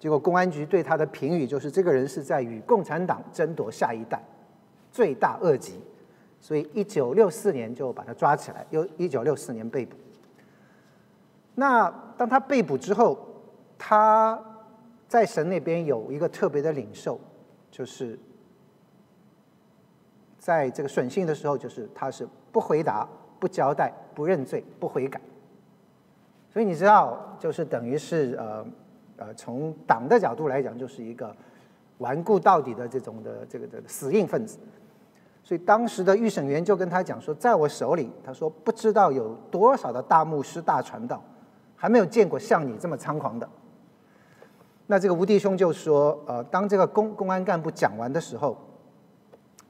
[0.00, 4.18] 结果公安局对他的评语就是：这个人是在与共产党争夺下一代，
[4.90, 5.78] 罪大恶极。
[6.40, 9.94] 所以一九六四年就把他抓起来，又一九六四年被捕。
[11.54, 13.18] 那当他被捕之后，
[13.76, 14.42] 他
[15.06, 17.20] 在神那边有一个特别的领受，
[17.70, 18.18] 就是
[20.38, 23.06] 在这个审讯的时候，就是他是不回答、
[23.38, 25.20] 不交代、不认罪、不悔改。
[26.48, 28.66] 所以你知道，就是等于是呃。
[29.20, 31.36] 呃，从党的角度来讲，就是一个
[31.98, 34.58] 顽固到底的这种的这个的死硬分子。
[35.44, 41.22] 所以当时的预审员就跟他讲说，在我手里，他说不知道有多少的大牧师、大传道，
[41.76, 43.46] 还没有见过像你这么猖狂的。
[44.86, 48.56] 那这个吴弟兄就说，呃，当这个公公安干部讲完的时候，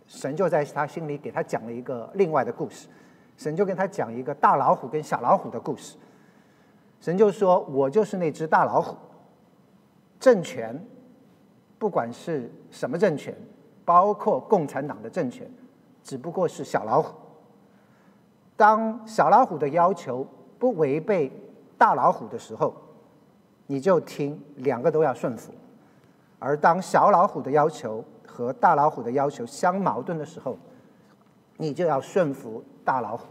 [0.06, 2.86] 神就在他心里给他讲了一个另外的故事。
[3.36, 5.96] 神就跟他讲一个大老虎跟小老虎的故事。
[7.00, 8.96] 神就说，我就是那只大老虎。
[10.20, 10.78] 政权，
[11.78, 13.34] 不管是什么政权，
[13.86, 15.50] 包括共产党的政权，
[16.04, 17.16] 只不过是小老虎。
[18.54, 20.26] 当小老虎的要求
[20.58, 21.32] 不违背
[21.78, 22.74] 大老虎的时候，
[23.66, 25.50] 你就听，两个都要顺服；
[26.38, 30.58] 而当小老虎的要求和大老虎的要求相矛盾的时候，
[31.56, 33.28] 你就要顺服大老虎。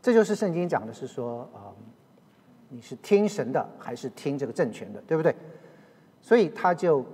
[0.00, 1.74] 这就是圣经讲的是说啊。
[2.70, 5.34] 你是听神的还是听这个政权的，对不对？
[6.20, 7.04] 所以他就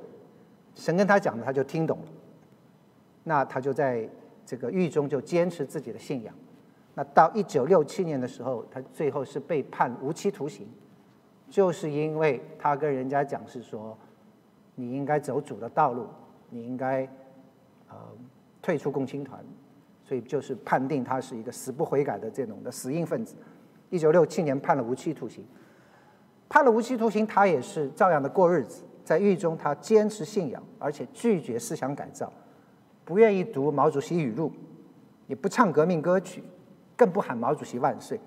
[0.74, 2.04] 神跟他讲的，他就听懂了。
[3.24, 4.08] 那他就在
[4.44, 6.34] 这个狱中就坚持自己的信仰。
[6.94, 10.66] 那到一九六七年的时候，他最后是被判无期徒刑，
[11.48, 13.96] 就是因为他跟人家讲是说，
[14.74, 16.06] 你应该走主的道路，
[16.50, 17.08] 你应该
[17.88, 17.96] 呃
[18.60, 19.44] 退出共青团，
[20.04, 23.34] 所以就是判定他是一个死不悔改的这种的死硬分子。
[23.90, 25.44] 一九六七年判了无期徒刑，
[26.48, 28.82] 判了无期徒刑，他也是照样的过日子。
[29.04, 32.32] 在狱中，他坚持信仰，而且拒绝思想改造，
[33.04, 34.52] 不愿意读毛主席语录，
[35.28, 36.42] 也不唱革命歌曲，
[36.96, 38.18] 更不喊毛主席万岁。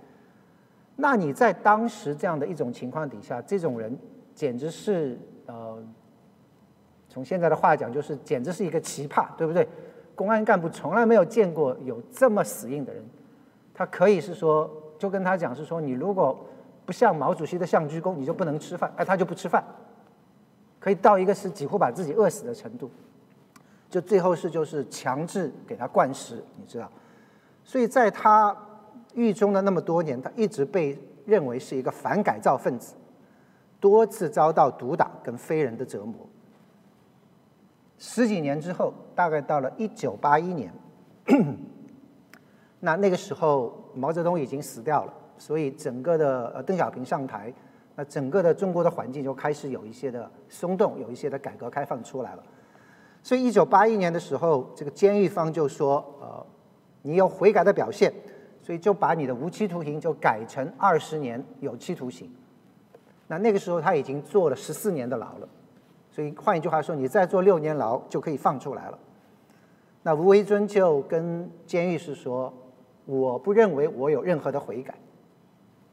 [0.95, 3.97] 那你在当时这样的一种情况底下，这种人
[4.33, 5.83] 简直是呃，
[7.09, 9.67] 从现在的话讲，就是简直是一个奇葩，对不对？
[10.15, 13.03] 公安干部从来没有见过有这么死硬的人，
[13.73, 14.71] 他可以是说。
[14.99, 16.37] 就跟他讲是说，你如果
[16.85, 18.91] 不向毛主席的像鞠躬，你就不能吃饭。
[18.95, 19.63] 哎，他就不吃饭，
[20.79, 22.91] 可以到一个是几乎把自己饿死的程度。
[23.89, 26.87] 就最后是就是强制给他灌食，你知道。
[27.63, 28.55] 所以在他
[29.15, 30.95] 狱中的那么多年，他一直被
[31.25, 32.93] 认为是一个反改造分子，
[33.79, 36.15] 多次遭到毒打跟非人的折磨。
[37.97, 40.71] 十几年之后，大概到了一九八一年，
[42.79, 47.53] 那那个时候毛泽东已经死掉了，所以整个的呃邓小平上台，
[47.95, 52.43] 那整个的中国的环境就开始有一些的松动，有一些的改革开放出来了。
[53.21, 56.45] 所以一九八一年的时候，这个监狱方就说，呃，
[57.01, 58.13] 你有悔改的表现，
[58.61, 62.31] 所以就把你的无期徒刑就改成二十年有期徒刑。
[63.27, 65.49] 那那个时候他已经坐了十四年的牢了。
[66.11, 68.97] 所以换一句话说，你再坐六年牢就可以放出来了。
[70.01, 72.51] 那吴维尊就跟监狱是说
[73.09, 74.93] ：“我不认为我有任何的悔改。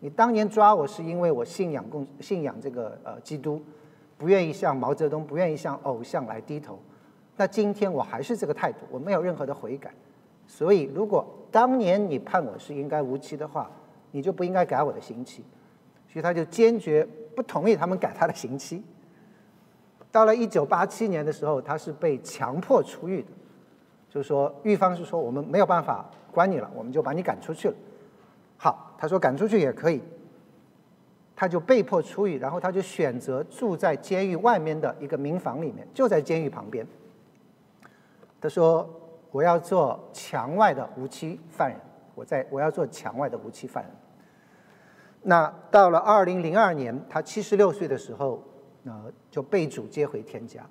[0.01, 3.63] 你当年抓我是因为我信仰共信仰这个呃基督，
[4.19, 6.79] 不愿意向毛泽东，不愿意向偶像来低头。
[7.39, 9.91] 那今天我还是这个态度，我没有任何的悔改。
[10.47, 13.71] 所以如果当年你判我是应该无期的话，
[14.11, 15.43] 你就不应该改我的刑期。
[16.13, 18.85] 所以他就坚决不同意他们改他的刑期。”
[20.13, 23.29] 到了一九八七年的时候，他是被强迫出狱的，
[24.11, 27.75] 就是说狱方是说我们没有办法关你了，我们就把你赶出去了。
[28.59, 30.03] 好，他说赶出去也可以，
[31.35, 36.87] 他就被迫出狱，然后他就选择住在监狱外面的一个民房里面，就在监狱旁边。
[38.39, 38.87] 他说
[39.31, 41.81] 我要做墙外的无期犯人，
[42.15, 43.93] 我在我要做墙外的无期犯人。
[45.23, 48.43] 那到了二零零二年，他七十六岁的时候。
[48.89, 50.65] 呃，就被主接回天家。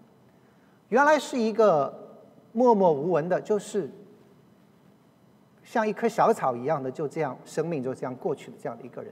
[0.88, 1.94] 原来是一个
[2.54, 3.92] 默默无闻的，就是
[5.66, 9.12] 像一棵小草一样的，就这样生命就这样过去的这样的一个人。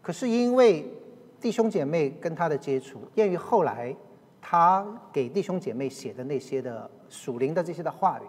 [0.00, 0.90] 可是因为
[1.38, 3.94] 弟兄姐妹跟他的接触，鉴于后来
[4.40, 8.22] 他给弟兄姐妹写的那些的属灵的这些的话语，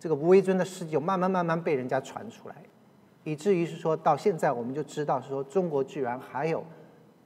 [0.00, 2.56] 这个无为尊的事就慢慢慢慢被人家传出来，
[3.22, 6.64] 以至于是说到现在，我们就知道说中国居然还有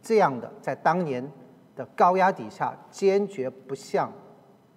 [0.03, 1.27] 这样的在当年。
[1.75, 4.13] 的高压底下，坚决不向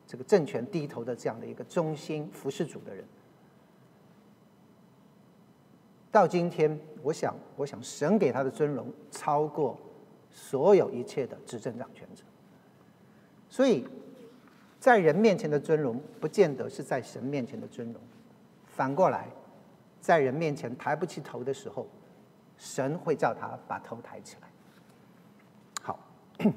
[0.08, 3.04] 这个政权低头的这样的一个忠心服侍主的人，
[6.16, 9.78] 到今天，我想，我想神给他的尊荣超过
[10.32, 12.24] 所有一切的执政掌权者。
[13.50, 13.86] 所以，
[14.80, 18.02] 在人面前的尊荣，不见得是在神面前的尊荣。
[18.66, 19.28] 反过来，
[20.00, 21.86] 在人面前抬不起头的时候，
[22.58, 24.48] 神会叫他把头抬起来。
[25.82, 26.00] 好。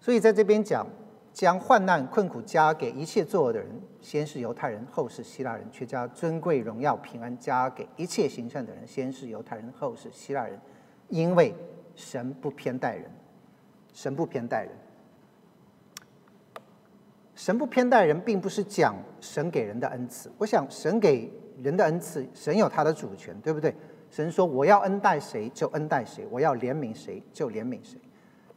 [0.00, 0.84] 所以在这边讲，
[1.32, 3.68] 将患难困苦加给一切作恶的人，
[4.00, 10.60] 先是犹太人，后是希腊人；却将尊贵荣耀平安加给一切行善的人，先是犹太人，后是希腊人。
[11.08, 11.54] 因为
[11.94, 13.10] 神不偏待人，
[13.92, 14.70] 神不偏待人。
[17.34, 20.30] 神不偏待人，并不是讲神给人的恩赐。
[20.38, 23.74] 我想，神给人的恩赐，神有他的主权，对不对？
[24.10, 27.98] 神说：“我要恩待谁就恩待谁，我要怜悯谁就怜悯谁。”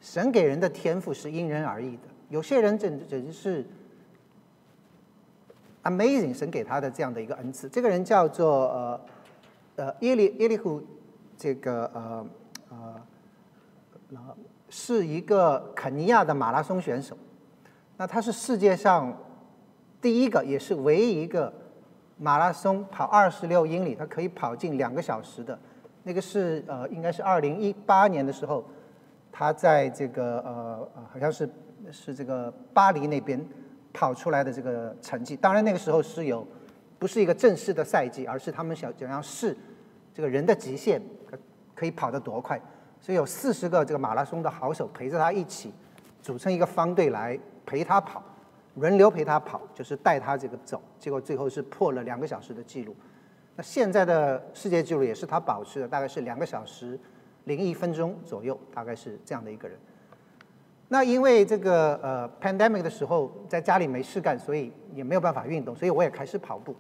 [0.02, 3.66] 神给人的天赋是因人而异的，有些人简简直是
[5.84, 7.70] amazing，神给他的这样的一个恩赐。
[7.70, 9.02] 这个人叫做呃
[9.76, 10.82] 呃耶利耶利户，
[11.38, 12.26] 这个呃
[12.70, 12.96] 呃
[14.70, 17.16] 是一个肯尼亚的马拉松选手。
[17.98, 19.16] 那他是世界上
[20.02, 21.54] 第一个，也是唯一一个
[22.18, 25.58] 马拉松跑二十六英里，他可以跑进两个小时的。
[26.04, 28.66] 那个是呃，应该是二零一八年的时候。
[29.38, 31.46] 他在这个呃，好像是
[31.92, 33.44] 是这个巴黎那边
[33.94, 35.36] 跑出来的这个成绩。
[35.36, 36.46] 当然那个时候是有，
[37.00, 39.56] 不是一个正式的赛季，而是他们想怎样试
[40.14, 41.02] 这个人的极限
[41.74, 42.60] 可以跑得多快。
[43.00, 45.74] 所以有四十个这个马拉松的好手陪着他一起
[46.22, 48.24] 组成一个方队来陪他跑，
[48.76, 50.82] 轮流陪他跑，就是带他这个走。
[51.00, 52.96] 结果最后是破了两个小时的记录。
[53.56, 57.00] 那现在的世界纪录也是他保持的，大概是两个小时。
[57.46, 59.78] 零一分钟左右，大概是这样的一个人。
[60.88, 66.76] 那因为这个呃，pandemic 的时候在家里没事干，所以也没有办法运动，所以我也开始跑步。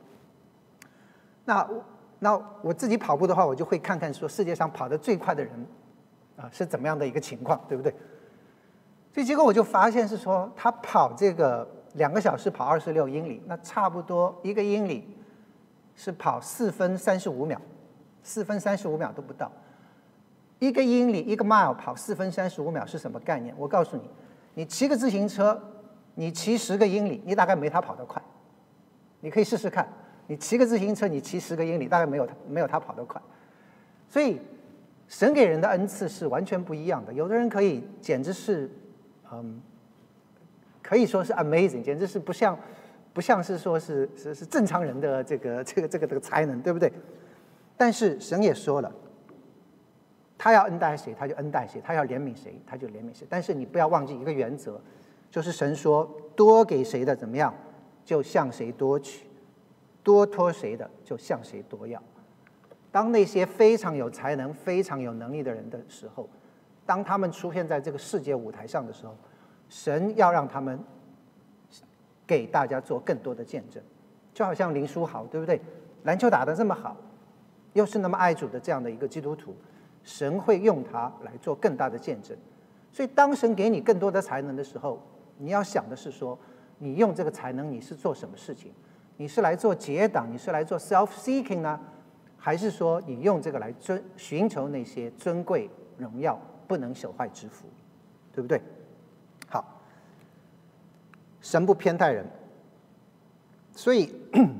[1.43, 1.67] 那
[2.19, 5.51] 那我自己跑步的话，我就会看看说世界上跑得最快的人
[6.37, 7.93] 啊是怎么样的一个情况，对不对？
[9.13, 15.17] 所以结果我就发现是说，他跑这个两个小时跑二十六英里，那差不多一个英里
[15.95, 17.59] 是跑四分三十五秒，
[18.21, 19.51] 四分三十五秒都不到。
[20.59, 23.53] 一个英里一个 mile 跑四分三十五秒是什么概念？
[23.57, 24.03] 我告诉你，
[24.53, 25.61] 你骑个自行车，
[26.15, 28.21] 你骑十个英里，你大概没他跑得快。
[29.19, 29.87] 你可以试试看，
[30.27, 33.21] 你骑个自行车，你骑十个英里，大概没有他没有他跑得快。
[34.07, 34.39] 所以，
[35.07, 37.11] 神给人的恩赐是完全不一样的。
[37.11, 38.69] 有的人可以简直是，
[39.31, 39.61] 嗯，
[40.81, 42.57] 可以说是 amazing，简直是不像
[43.13, 46.91] 不像是说是是是正常人的这个这个这个这个才能，对不对？
[47.75, 48.91] 但是神也说了，
[50.37, 53.25] 他要恩待谁，他就恩待谁；他要怜悯谁，他就怜悯谁。
[53.29, 54.79] 但是你不要忘记一个原则，
[55.31, 57.53] 就是神说多给谁的怎么样，
[58.03, 59.25] 就向谁多取；
[60.03, 62.01] 多托谁的，就向谁多要。
[62.91, 66.29] 当那些非常有才能、非常有能力的人的时候，
[66.85, 69.15] 当他们出现在这个世界舞台上的时候，
[69.69, 70.79] 神要让他们
[72.27, 73.81] 给大家做更多的见证。
[74.33, 75.61] 就好像林书豪，对不对？
[76.03, 76.97] 篮球打得这么好。
[77.73, 79.53] 又是那么爱主的这样的一个基督徒，
[80.05, 82.37] 神会用它来做更大的见证。
[82.93, 84.97] 所以，当神给你更多的才能的时候，
[85.37, 86.39] 你要想的是说，
[86.77, 88.71] 你用这个才能，你是做什么事情？
[89.17, 91.77] 你是来做结党，你是来做 self-seeking 呢，
[92.37, 97.67] 还是说你用这个来尊寻求那些尊贵荣耀不能朽坏之福，
[98.31, 98.61] 对不对？
[99.49, 99.81] 好，
[101.41, 102.25] 神不偏待人，
[103.73, 104.15] 所以。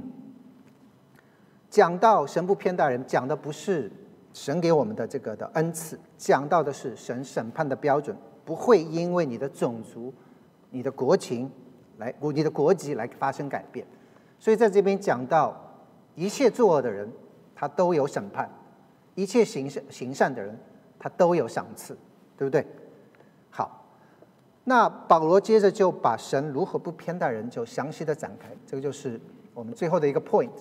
[1.68, 3.92] 讲到神不偏待人，讲的不是
[4.36, 10.14] 神给我们的这个的恩赐，讲到的是神审判的标准，不会因为你的种族、
[10.72, 11.50] 你的国情
[12.00, 13.88] 来、你的国籍来发生改变。
[14.38, 15.56] 所以在这边讲到，
[16.16, 17.10] 一切作恶的人，
[17.56, 18.46] 他都有审判；
[19.16, 20.60] 一切行善行善的人，
[21.00, 21.98] 他都有赏赐，
[22.36, 22.68] 对不对？
[23.50, 23.86] 好，
[24.66, 28.50] 那保罗接着就把神如何不偏待人，就详细的展开。
[28.68, 29.18] 这个就是
[29.54, 30.52] 我们最后的一个 point。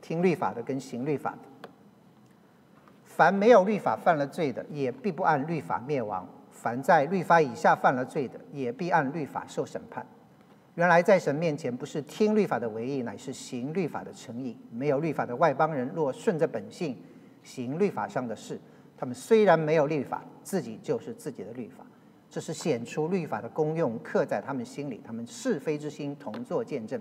[0.00, 1.38] 听律法的跟行律法的，
[3.16, 10.04] 凡没有律法犯了罪的，也必不按律法灭亡；凡在律法以下犯了罪的，也必按律法受审判。
[10.74, 14.58] 原来在神面前，不是听律法的为义，乃是行律法的诚意。
[14.72, 16.96] 没有律法的外邦人，若顺着本性
[17.44, 18.60] 行律法上的事，
[18.98, 21.86] 他们虽然没有律法，自己就是自己的律法。
[22.28, 27.00] 这是显出律法的功用，刻在他们心里，他们是非之心同作见证，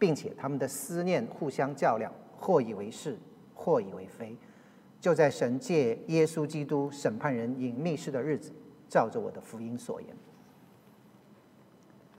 [0.00, 2.12] 并且他们的思念互相较量。
[2.40, 3.16] 或以为是，
[3.54, 4.36] 或以为非，
[5.04, 8.50] 就在神借耶稣基督审判人隐秘事的日子，
[8.88, 10.16] 照着我的福音所言，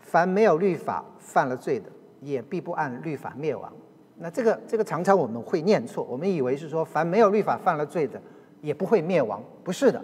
[0.01, 1.89] 凡没有律法犯了罪的，
[2.21, 3.73] 也必不按律法灭亡。
[4.17, 8.21] 那这个这个常常我们会念错，我们以为是说凡没有律法犯了罪的，
[8.61, 9.99] 也不会灭亡，不是的，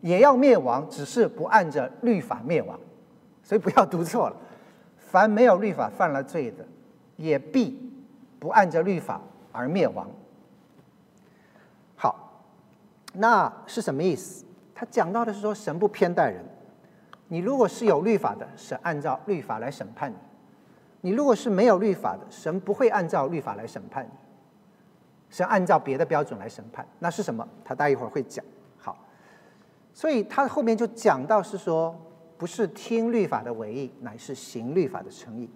[0.00, 2.76] 也要灭亡，只是不按着律法灭亡，
[3.44, 4.36] 所以不要读错了。
[4.96, 6.66] 凡没有律法犯了罪的，
[7.14, 7.88] 也必。
[8.40, 9.20] 不按着律法
[9.52, 10.10] 而灭亡。
[11.96, 12.44] 好，
[13.20, 14.44] 那是什么意思？
[14.74, 16.44] 他讲到的是说，神不偏待人。
[17.26, 20.16] 你如果是有律法的，神按照律法来审判你；
[21.00, 24.10] 你如果是没有律法的，神不会按照律法来审判你，
[25.30, 26.86] 神按照别的标准来审判。
[27.00, 27.46] 那是什么？
[27.64, 28.44] 他待一会儿会讲。
[28.78, 28.96] 好，
[29.92, 31.94] 所以他后面就讲到是说，
[32.36, 35.50] 不是听律法的唯义，乃是行律法的诚意。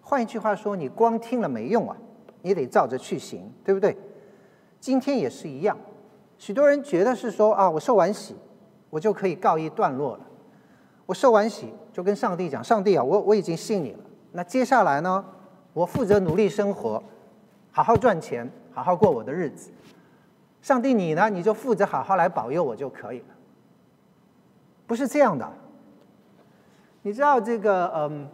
[0.00, 1.96] 换一句话说，你光听了没用啊。
[2.42, 3.94] 你得照着去行，对不对？
[4.80, 5.76] 今天也是一样，
[6.40, 8.34] 许多人觉得是说啊，我受完洗，
[8.88, 10.26] 我就可以告一段落了。
[11.04, 13.98] 我受完洗，就跟上帝讲：上帝啊，我我已经信你了。
[14.32, 15.22] 那接下来呢，
[15.74, 17.02] 我负责努力生活，
[17.70, 19.70] 好好赚钱，好好过我的日子。
[20.62, 23.26] 上帝你呢，你就负责好好来保佑我就可以了。
[24.86, 25.46] 不是这样的，
[27.02, 28.26] 你知道这个嗯。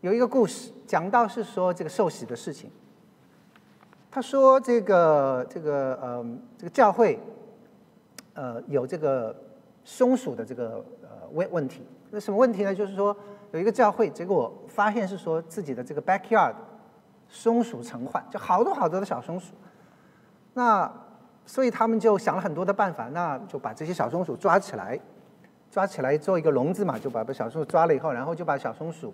[0.00, 2.70] 有一个故事讲到是说这个受洗的事情。
[4.10, 6.24] 他说这个这个呃
[6.56, 7.20] 这个教会
[8.34, 9.34] 呃有这个
[9.84, 11.86] 松鼠的这个呃问问题。
[12.10, 12.74] 那什么问题呢？
[12.74, 13.14] 就是说
[13.52, 16.54] 有一个教会，结果发现是说自己的这个 backyard
[17.28, 19.52] 松鼠成患，就好多好多的小松鼠。
[20.54, 20.90] 那
[21.44, 24.98] 所以他们就想了很多的办法，那就把这些小松鼠抓起来，
[25.70, 29.12] 抓起来做一个笼子嘛，就把把小松鼠抓了以后，然后就把小松鼠。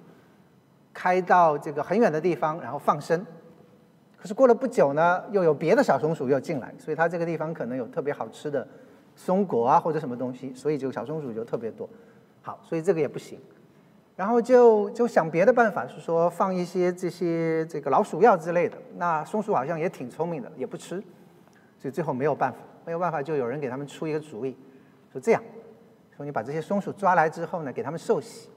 [0.92, 3.26] 开到这个很远的地方，然后放生。
[4.24, 8.66] 可是过了不久呢，又有别的小松鼠又进来，所以它这个地方可能有特别好吃的
[9.14, 11.86] 松果啊，或者什么东西，所以这个小松鼠就特别多。
[12.40, 13.38] 好，所以这个也不行。
[14.16, 18.78] 然后就就想别的办法，是说放一些这些这个老鼠药之类的。
[18.96, 20.98] 那松鼠好像也挺聪明的，也不吃，
[21.78, 22.56] 所以最后没有办法，
[22.86, 24.56] 没有办法，就有人给他们出一个主意，
[25.12, 25.42] 说这样，
[26.16, 28.48] 说你把这些松鼠抓来之后呢，给他们受洗。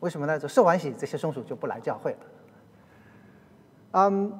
[0.00, 0.38] 为什么呢？
[0.38, 2.18] 就受完洗，这些松鼠就不来教会了。
[3.92, 4.38] 嗯，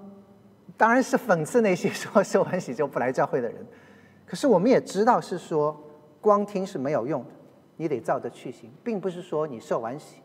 [0.76, 3.66] 当然是讽刺那些说受完洗就不来教会的人。
[4.26, 5.78] 可是我们也知道，是说
[6.20, 7.30] 光听是没有用的，
[7.76, 10.16] 你得照着去行，并不是说你受完洗，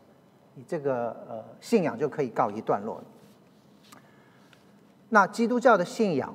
[0.54, 3.02] 你这个呃信仰就可以告一段落。
[5.08, 6.34] 那基督教的信仰，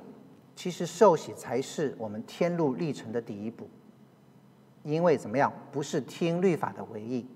[0.56, 3.68] 其实受洗才是我们天路历程的第一步，
[4.82, 7.26] 因为怎么样，不是听律法的唯一。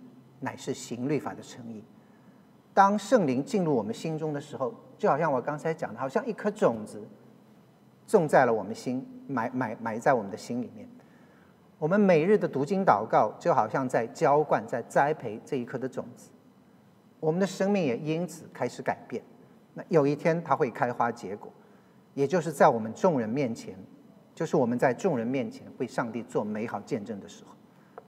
[0.40, 1.82] 乃是行律法的诚意。
[2.72, 7.00] 当圣灵进入我们心中的时候，就好像我刚才讲的，好像一颗种子
[8.06, 10.88] 种在了我们心，埋埋埋在我们的心里面。
[11.78, 16.30] 我们每日的读经祷告，就好像在浇灌、在栽培这一颗的种子。
[17.20, 19.22] 我们的生命也因此开始改变。
[19.74, 21.52] 那有一天，它会开花结果，
[22.14, 23.76] 也就是在我们众人面前，
[24.34, 27.50] 就是我们在众人面前为上帝做美好见证的时候，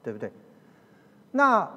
[0.03, 0.33] 对不对？
[1.31, 1.71] 那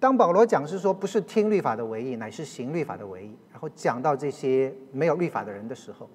[0.00, 6.08] 当保罗讲是说，不是听律法的为义，乃是行律法的为义，然后讲到这些没有律法的人的时候，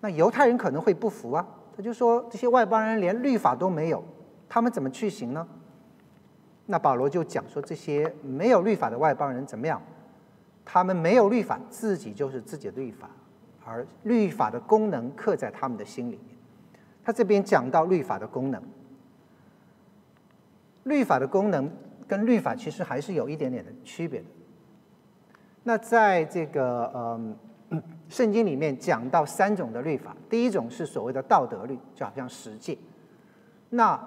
[0.00, 1.46] 那犹太人可能会不服啊。
[1.76, 4.02] 他就说：“这些外邦人连律法都没有，
[4.48, 5.46] 他们怎么去行呢？”
[6.66, 9.80] 那保罗就讲说：“这些没有律法的外邦人怎么样？
[10.64, 13.08] 他们没有律法，自己就是自己的律法，
[13.64, 16.36] 而律法的功能刻在他们的心里面。”
[17.04, 18.60] 他这边讲到律法的功能，
[20.82, 21.70] 律法的功能
[22.08, 24.26] 跟律法其实还是有一点点的区别的。
[25.62, 27.36] 那在这个嗯。
[28.08, 32.78] 圣经里面讲到三种的律法，第一种是所谓的道德律，就好像十诫。
[33.68, 34.02] 那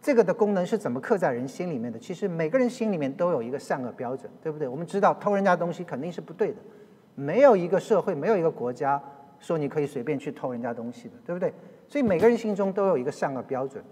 [0.00, 1.98] 这个的功能是怎么刻在人心里面的？
[1.98, 4.68] 其实每个人心里面都有一个善恶标准，对不对？
[4.68, 6.58] 我们知道偷人家东西肯定是不对的，
[7.16, 9.02] 没有一个社会，没有一个国家
[9.40, 11.52] 说你可以随便去偷人家东西的，对不对？
[11.88, 13.82] 所以每个人心中都有一个善恶标准，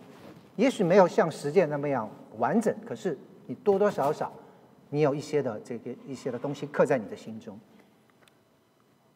[0.54, 3.18] 也许没有像十诫那么样完整，可是
[3.50, 4.32] 你多多少少
[4.90, 7.58] 你有一些的这个一些的东西刻在你的心中。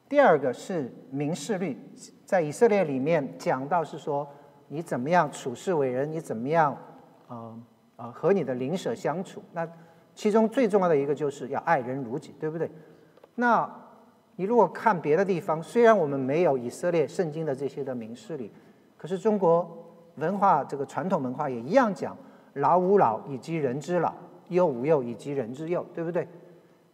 [0.09, 1.78] 第二个是民事律，
[2.26, 4.28] 在以色列里面讲到是说
[4.66, 6.76] 你怎么样处事为人，你怎么样
[7.28, 7.55] 啊
[7.95, 9.41] 啊和你的邻舍相处。
[9.53, 9.68] 那
[10.16, 12.68] 其中最重要的一个就是要爱人如己，对不对？
[13.37, 13.72] 那
[14.35, 18.51] 你如果看别的地方，虽然我们没有以色列圣经的这些的民事律，
[18.97, 22.16] 可是中国文化这个传统文化也一样讲
[22.55, 24.14] 老吾老以及人之老，
[24.55, 26.26] 幼吾幼以及人之幼，对不对？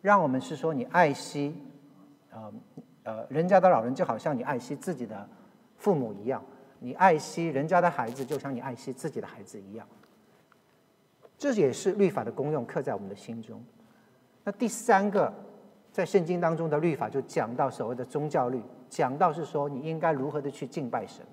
[0.03, 1.55] 让我们是说你爱惜
[2.33, 2.53] 呃。
[3.03, 5.27] 呃，人家的老人就好像你爱惜自己的
[5.79, 6.45] 父母一样，
[6.81, 9.89] 你爱惜人家的孩子，就像你爱惜自己的孩子一样。
[11.39, 13.65] 这也是律法的功用，刻在我们的心中。
[14.45, 15.33] 那第三个，
[15.91, 21.25] 在圣经当中的律法就讲到所谓的宗教律，讲到是说你应该如何的去敬拜神。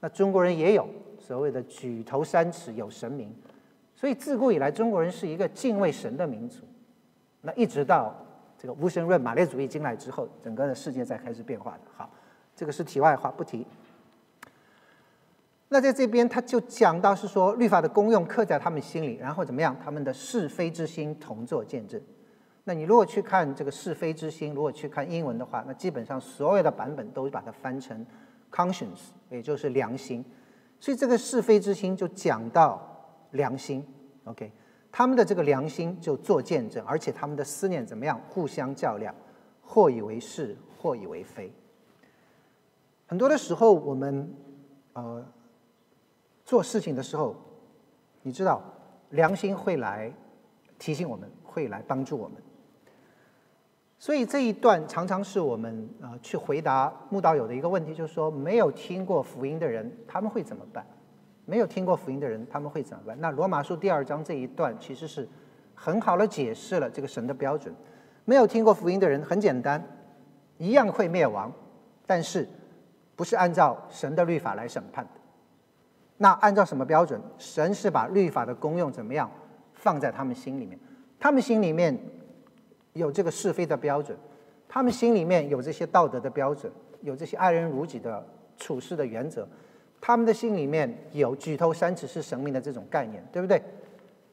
[0.00, 0.86] 那中国人也有
[1.16, 3.32] 所谓的举头三尺有神明，
[3.98, 6.62] 所以自古以来中国人是一个敬畏神的民族。
[7.40, 8.14] 那一直到。
[8.60, 11.82] 这个无神论、马列主义进来之后，整个的世界在开始变化的。
[11.96, 12.10] 好，
[12.56, 13.64] 这个是题外话，不提。
[15.68, 19.76] 那在这边他就讲到是说，律法的功用刻在他们心里，然后怎么样？
[19.80, 22.02] 他们的是非之心同作见证。
[22.64, 28.04] 那你如果去看这个是非之心，如果去看英文的话，那基本上所有的版本都把它翻成
[28.50, 30.24] conscience，也就是良心。
[30.80, 32.97] 所以这个是非之心就讲到
[33.32, 33.84] 良心。
[34.24, 34.50] OK。
[34.90, 38.18] 他们的这个良心就做见证，而且他们的思念怎么样？
[38.30, 39.14] 互相较量，
[39.62, 41.52] 或以为是，或以为非。
[43.06, 44.34] 很多的时候，我们
[44.94, 45.24] 呃
[46.42, 47.36] 做事情的时候，
[48.22, 48.62] 你知道，
[49.10, 50.10] 良心会来
[50.78, 52.42] 提醒我们，会来帮助我们。
[53.98, 60.84] 所以这一段常常是我们呃去回答慕道友的一个问题，就是说，没有听过福音的人，他们会怎么办？
[61.48, 63.18] 没有听过福音的人，他们会怎么办？
[63.22, 65.26] 那罗马书第二章这一段其实是
[65.74, 67.74] 很好的解释了这个神的标准。
[68.26, 69.82] 没有听过福音的人，很简单，
[70.58, 71.50] 一样会灭亡，
[72.04, 72.46] 但是
[73.16, 75.10] 不是按照神的律法来审判的。
[76.18, 77.18] 那按照什么标准？
[77.38, 79.30] 神是把律法的功用怎么样
[79.72, 80.78] 放在他们心里面？
[81.18, 81.98] 他们心里面
[82.92, 84.14] 有这个是非的标准，
[84.68, 86.70] 他们心里面有这些道德的标准，
[87.00, 88.22] 有这些爱人如己的
[88.58, 89.48] 处事的原则。
[90.00, 93.60] 他们的心里面有举头三尺是神明的这种概念，对不对？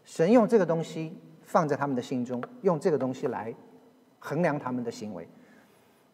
[0.04, 1.12] 神用这个东西
[1.44, 3.54] 放在他们的心中，用这个东西来
[4.20, 5.28] 衡量他们的行为。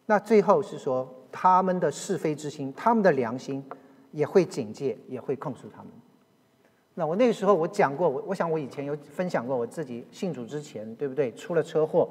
[0.06, 3.62] 那最后是说，他们的是非之心，他们的良心
[4.10, 5.92] 也会警戒，也会控诉他们。
[6.94, 11.30] 那我那个时候我讲过，我我想我以前有分享过我自己信主之前，对不对？
[11.34, 12.08] 出了车祸，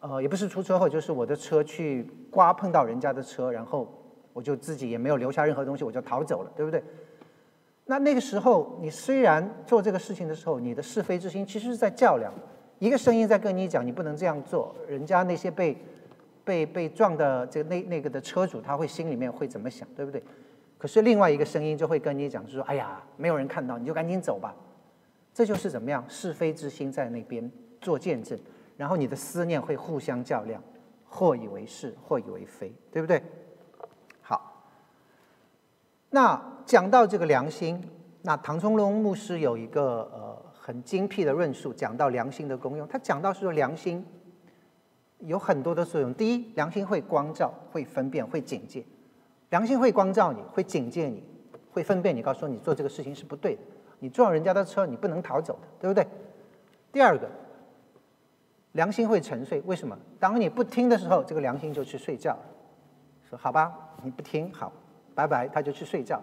[0.00, 3.88] 呃，也不是出车祸，就是我的车去刮碰到人家的车，然后。
[4.36, 6.84] 我就自己也没有留下任何东西，我就逃走了，对不对？
[7.86, 12.30] 那那个时候，你虽然做这个事情的时候，你的是非之心其实是在较量，
[12.78, 14.76] 一个声音在跟你讲，你不能这样做。
[14.86, 15.74] 人家那些被
[16.44, 20.22] 被被撞的这个那那个的车主，他会心里面会怎么想，对不对？
[20.76, 24.54] 可是另外一个声音就会跟你讲，就说：“哎呀，没有人看到，你就赶紧走吧。”
[25.32, 26.04] 这就是怎么样？
[26.06, 28.38] 是非之心在那边做见证，
[28.76, 30.62] 然后你的思念会互相较量，
[31.08, 33.22] 或以为是，或以为非，对不对？
[36.10, 37.82] 那讲到这个良心，
[38.22, 42.86] 那唐崇荣牧师有一个呃很精辟的论述，讲到良心的功用。
[42.88, 44.04] 他讲到是说良心
[45.18, 46.12] 有很多的作用。
[46.14, 48.84] 第一，良心会光照，会分辨，会警戒。
[49.50, 51.22] 良心会光照你，会警戒你，
[51.70, 53.62] 会分辨你，告诉你做这个事情是不对的。
[54.00, 56.06] 你撞人家的车，你不能逃走的，对不对？
[56.92, 57.28] 第二个，
[58.72, 59.60] 良心会沉睡。
[59.66, 59.96] 为什么？
[60.18, 62.36] 当你不听的时候，这个良心就去睡觉。
[63.28, 64.72] 说好吧，你不听，好，
[65.16, 66.22] 拜拜，他就去睡觉。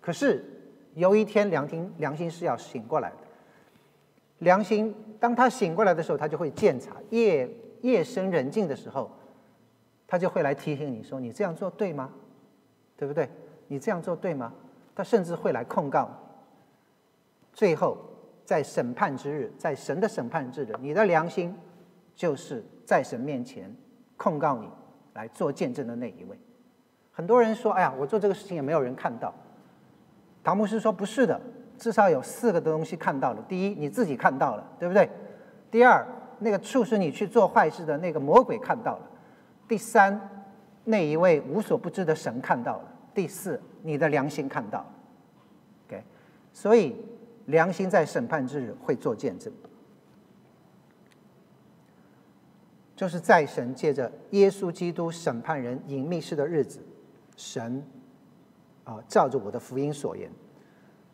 [0.00, 0.44] 可是
[0.94, 3.16] 有一天，良心良心是要醒过来的。
[4.38, 6.94] 良心当他醒过来的时候，他就会鉴察。
[7.10, 7.48] 夜
[7.80, 9.10] 夜深人静的时候，
[10.06, 12.12] 他就会来提醒你说：“你这样做对吗？
[12.96, 13.28] 对不对？
[13.66, 14.52] 你这样做对吗？”
[14.94, 16.08] 他甚至会来控告。
[17.52, 17.96] 最后，
[18.44, 21.56] 在审判之日，在神的审判之日，你的良心
[22.14, 23.74] 就是在神面前
[24.16, 24.68] 控告你。
[25.14, 26.38] 来做见证的那一位，
[27.18, 29.34] 很多人说：“哎呀，我做这个事情也没有人看到。”
[30.44, 31.40] 唐牧师说：“不是的，
[31.76, 33.44] 至少有四个东西看到了。
[33.48, 35.10] 第一，你自己看到了，对不对？
[35.68, 36.06] 第二，
[36.38, 39.02] 那个促使你去做坏事的那个魔鬼看到了；
[39.66, 40.46] 第三，
[40.84, 44.86] 那一位无所不知的神看到了；第四，你的良心看到了。
[45.88, 46.04] ”OK，
[46.52, 46.94] 所以
[47.46, 49.52] 良心在审判之日会做见证。
[52.94, 56.78] 就是在神借着耶稣基督审判人隐秘式的日子，
[57.38, 57.80] 神
[58.82, 60.28] 啊照着我的福音所言，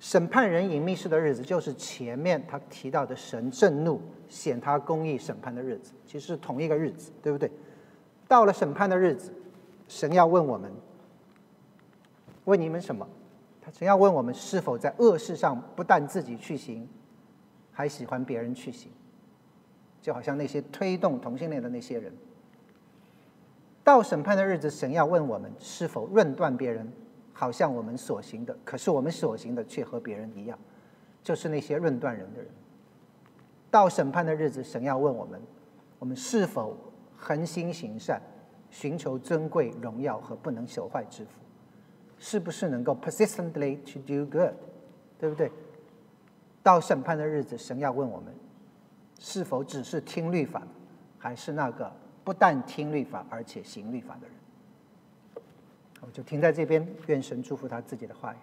[0.00, 7.50] 审判人隐秘式的日子，就是前面他提到的神震怒显他公义审判的日子，其实是同一个日子，对不对？
[8.26, 9.30] 到了审判的日子，
[9.86, 10.72] 神要问我们，
[12.46, 13.06] 问你们什么？
[13.60, 16.88] 他神要问我们是否在恶事上不但自己去行，
[17.70, 18.90] 还喜欢别人去行。
[20.00, 22.12] 就好像那些推动同性恋的那些人，
[23.84, 26.90] 到审判的日子，神要问我们是否论断别人，
[27.34, 30.58] 好像我们所行的，可是我们所行的却和别人一样，
[31.22, 32.50] 就是那些论断人的人。
[33.70, 35.38] 到审判的日子，神要问我们，
[35.98, 36.76] 我们是否
[37.16, 38.22] 恒心行善，
[38.70, 41.30] 寻求尊贵荣耀和不能朽坏之福，
[42.18, 44.54] 是不是能够 persistently to do good，
[45.18, 45.52] 对不对？
[46.62, 48.34] 到审判的日子，神要问我们。
[49.20, 50.62] 是否只是听律法，
[51.18, 51.90] 还是那个
[52.24, 54.34] 不但听律法而且行律法的人？
[56.00, 58.36] 我就停在这边，愿神祝福他自己的话语。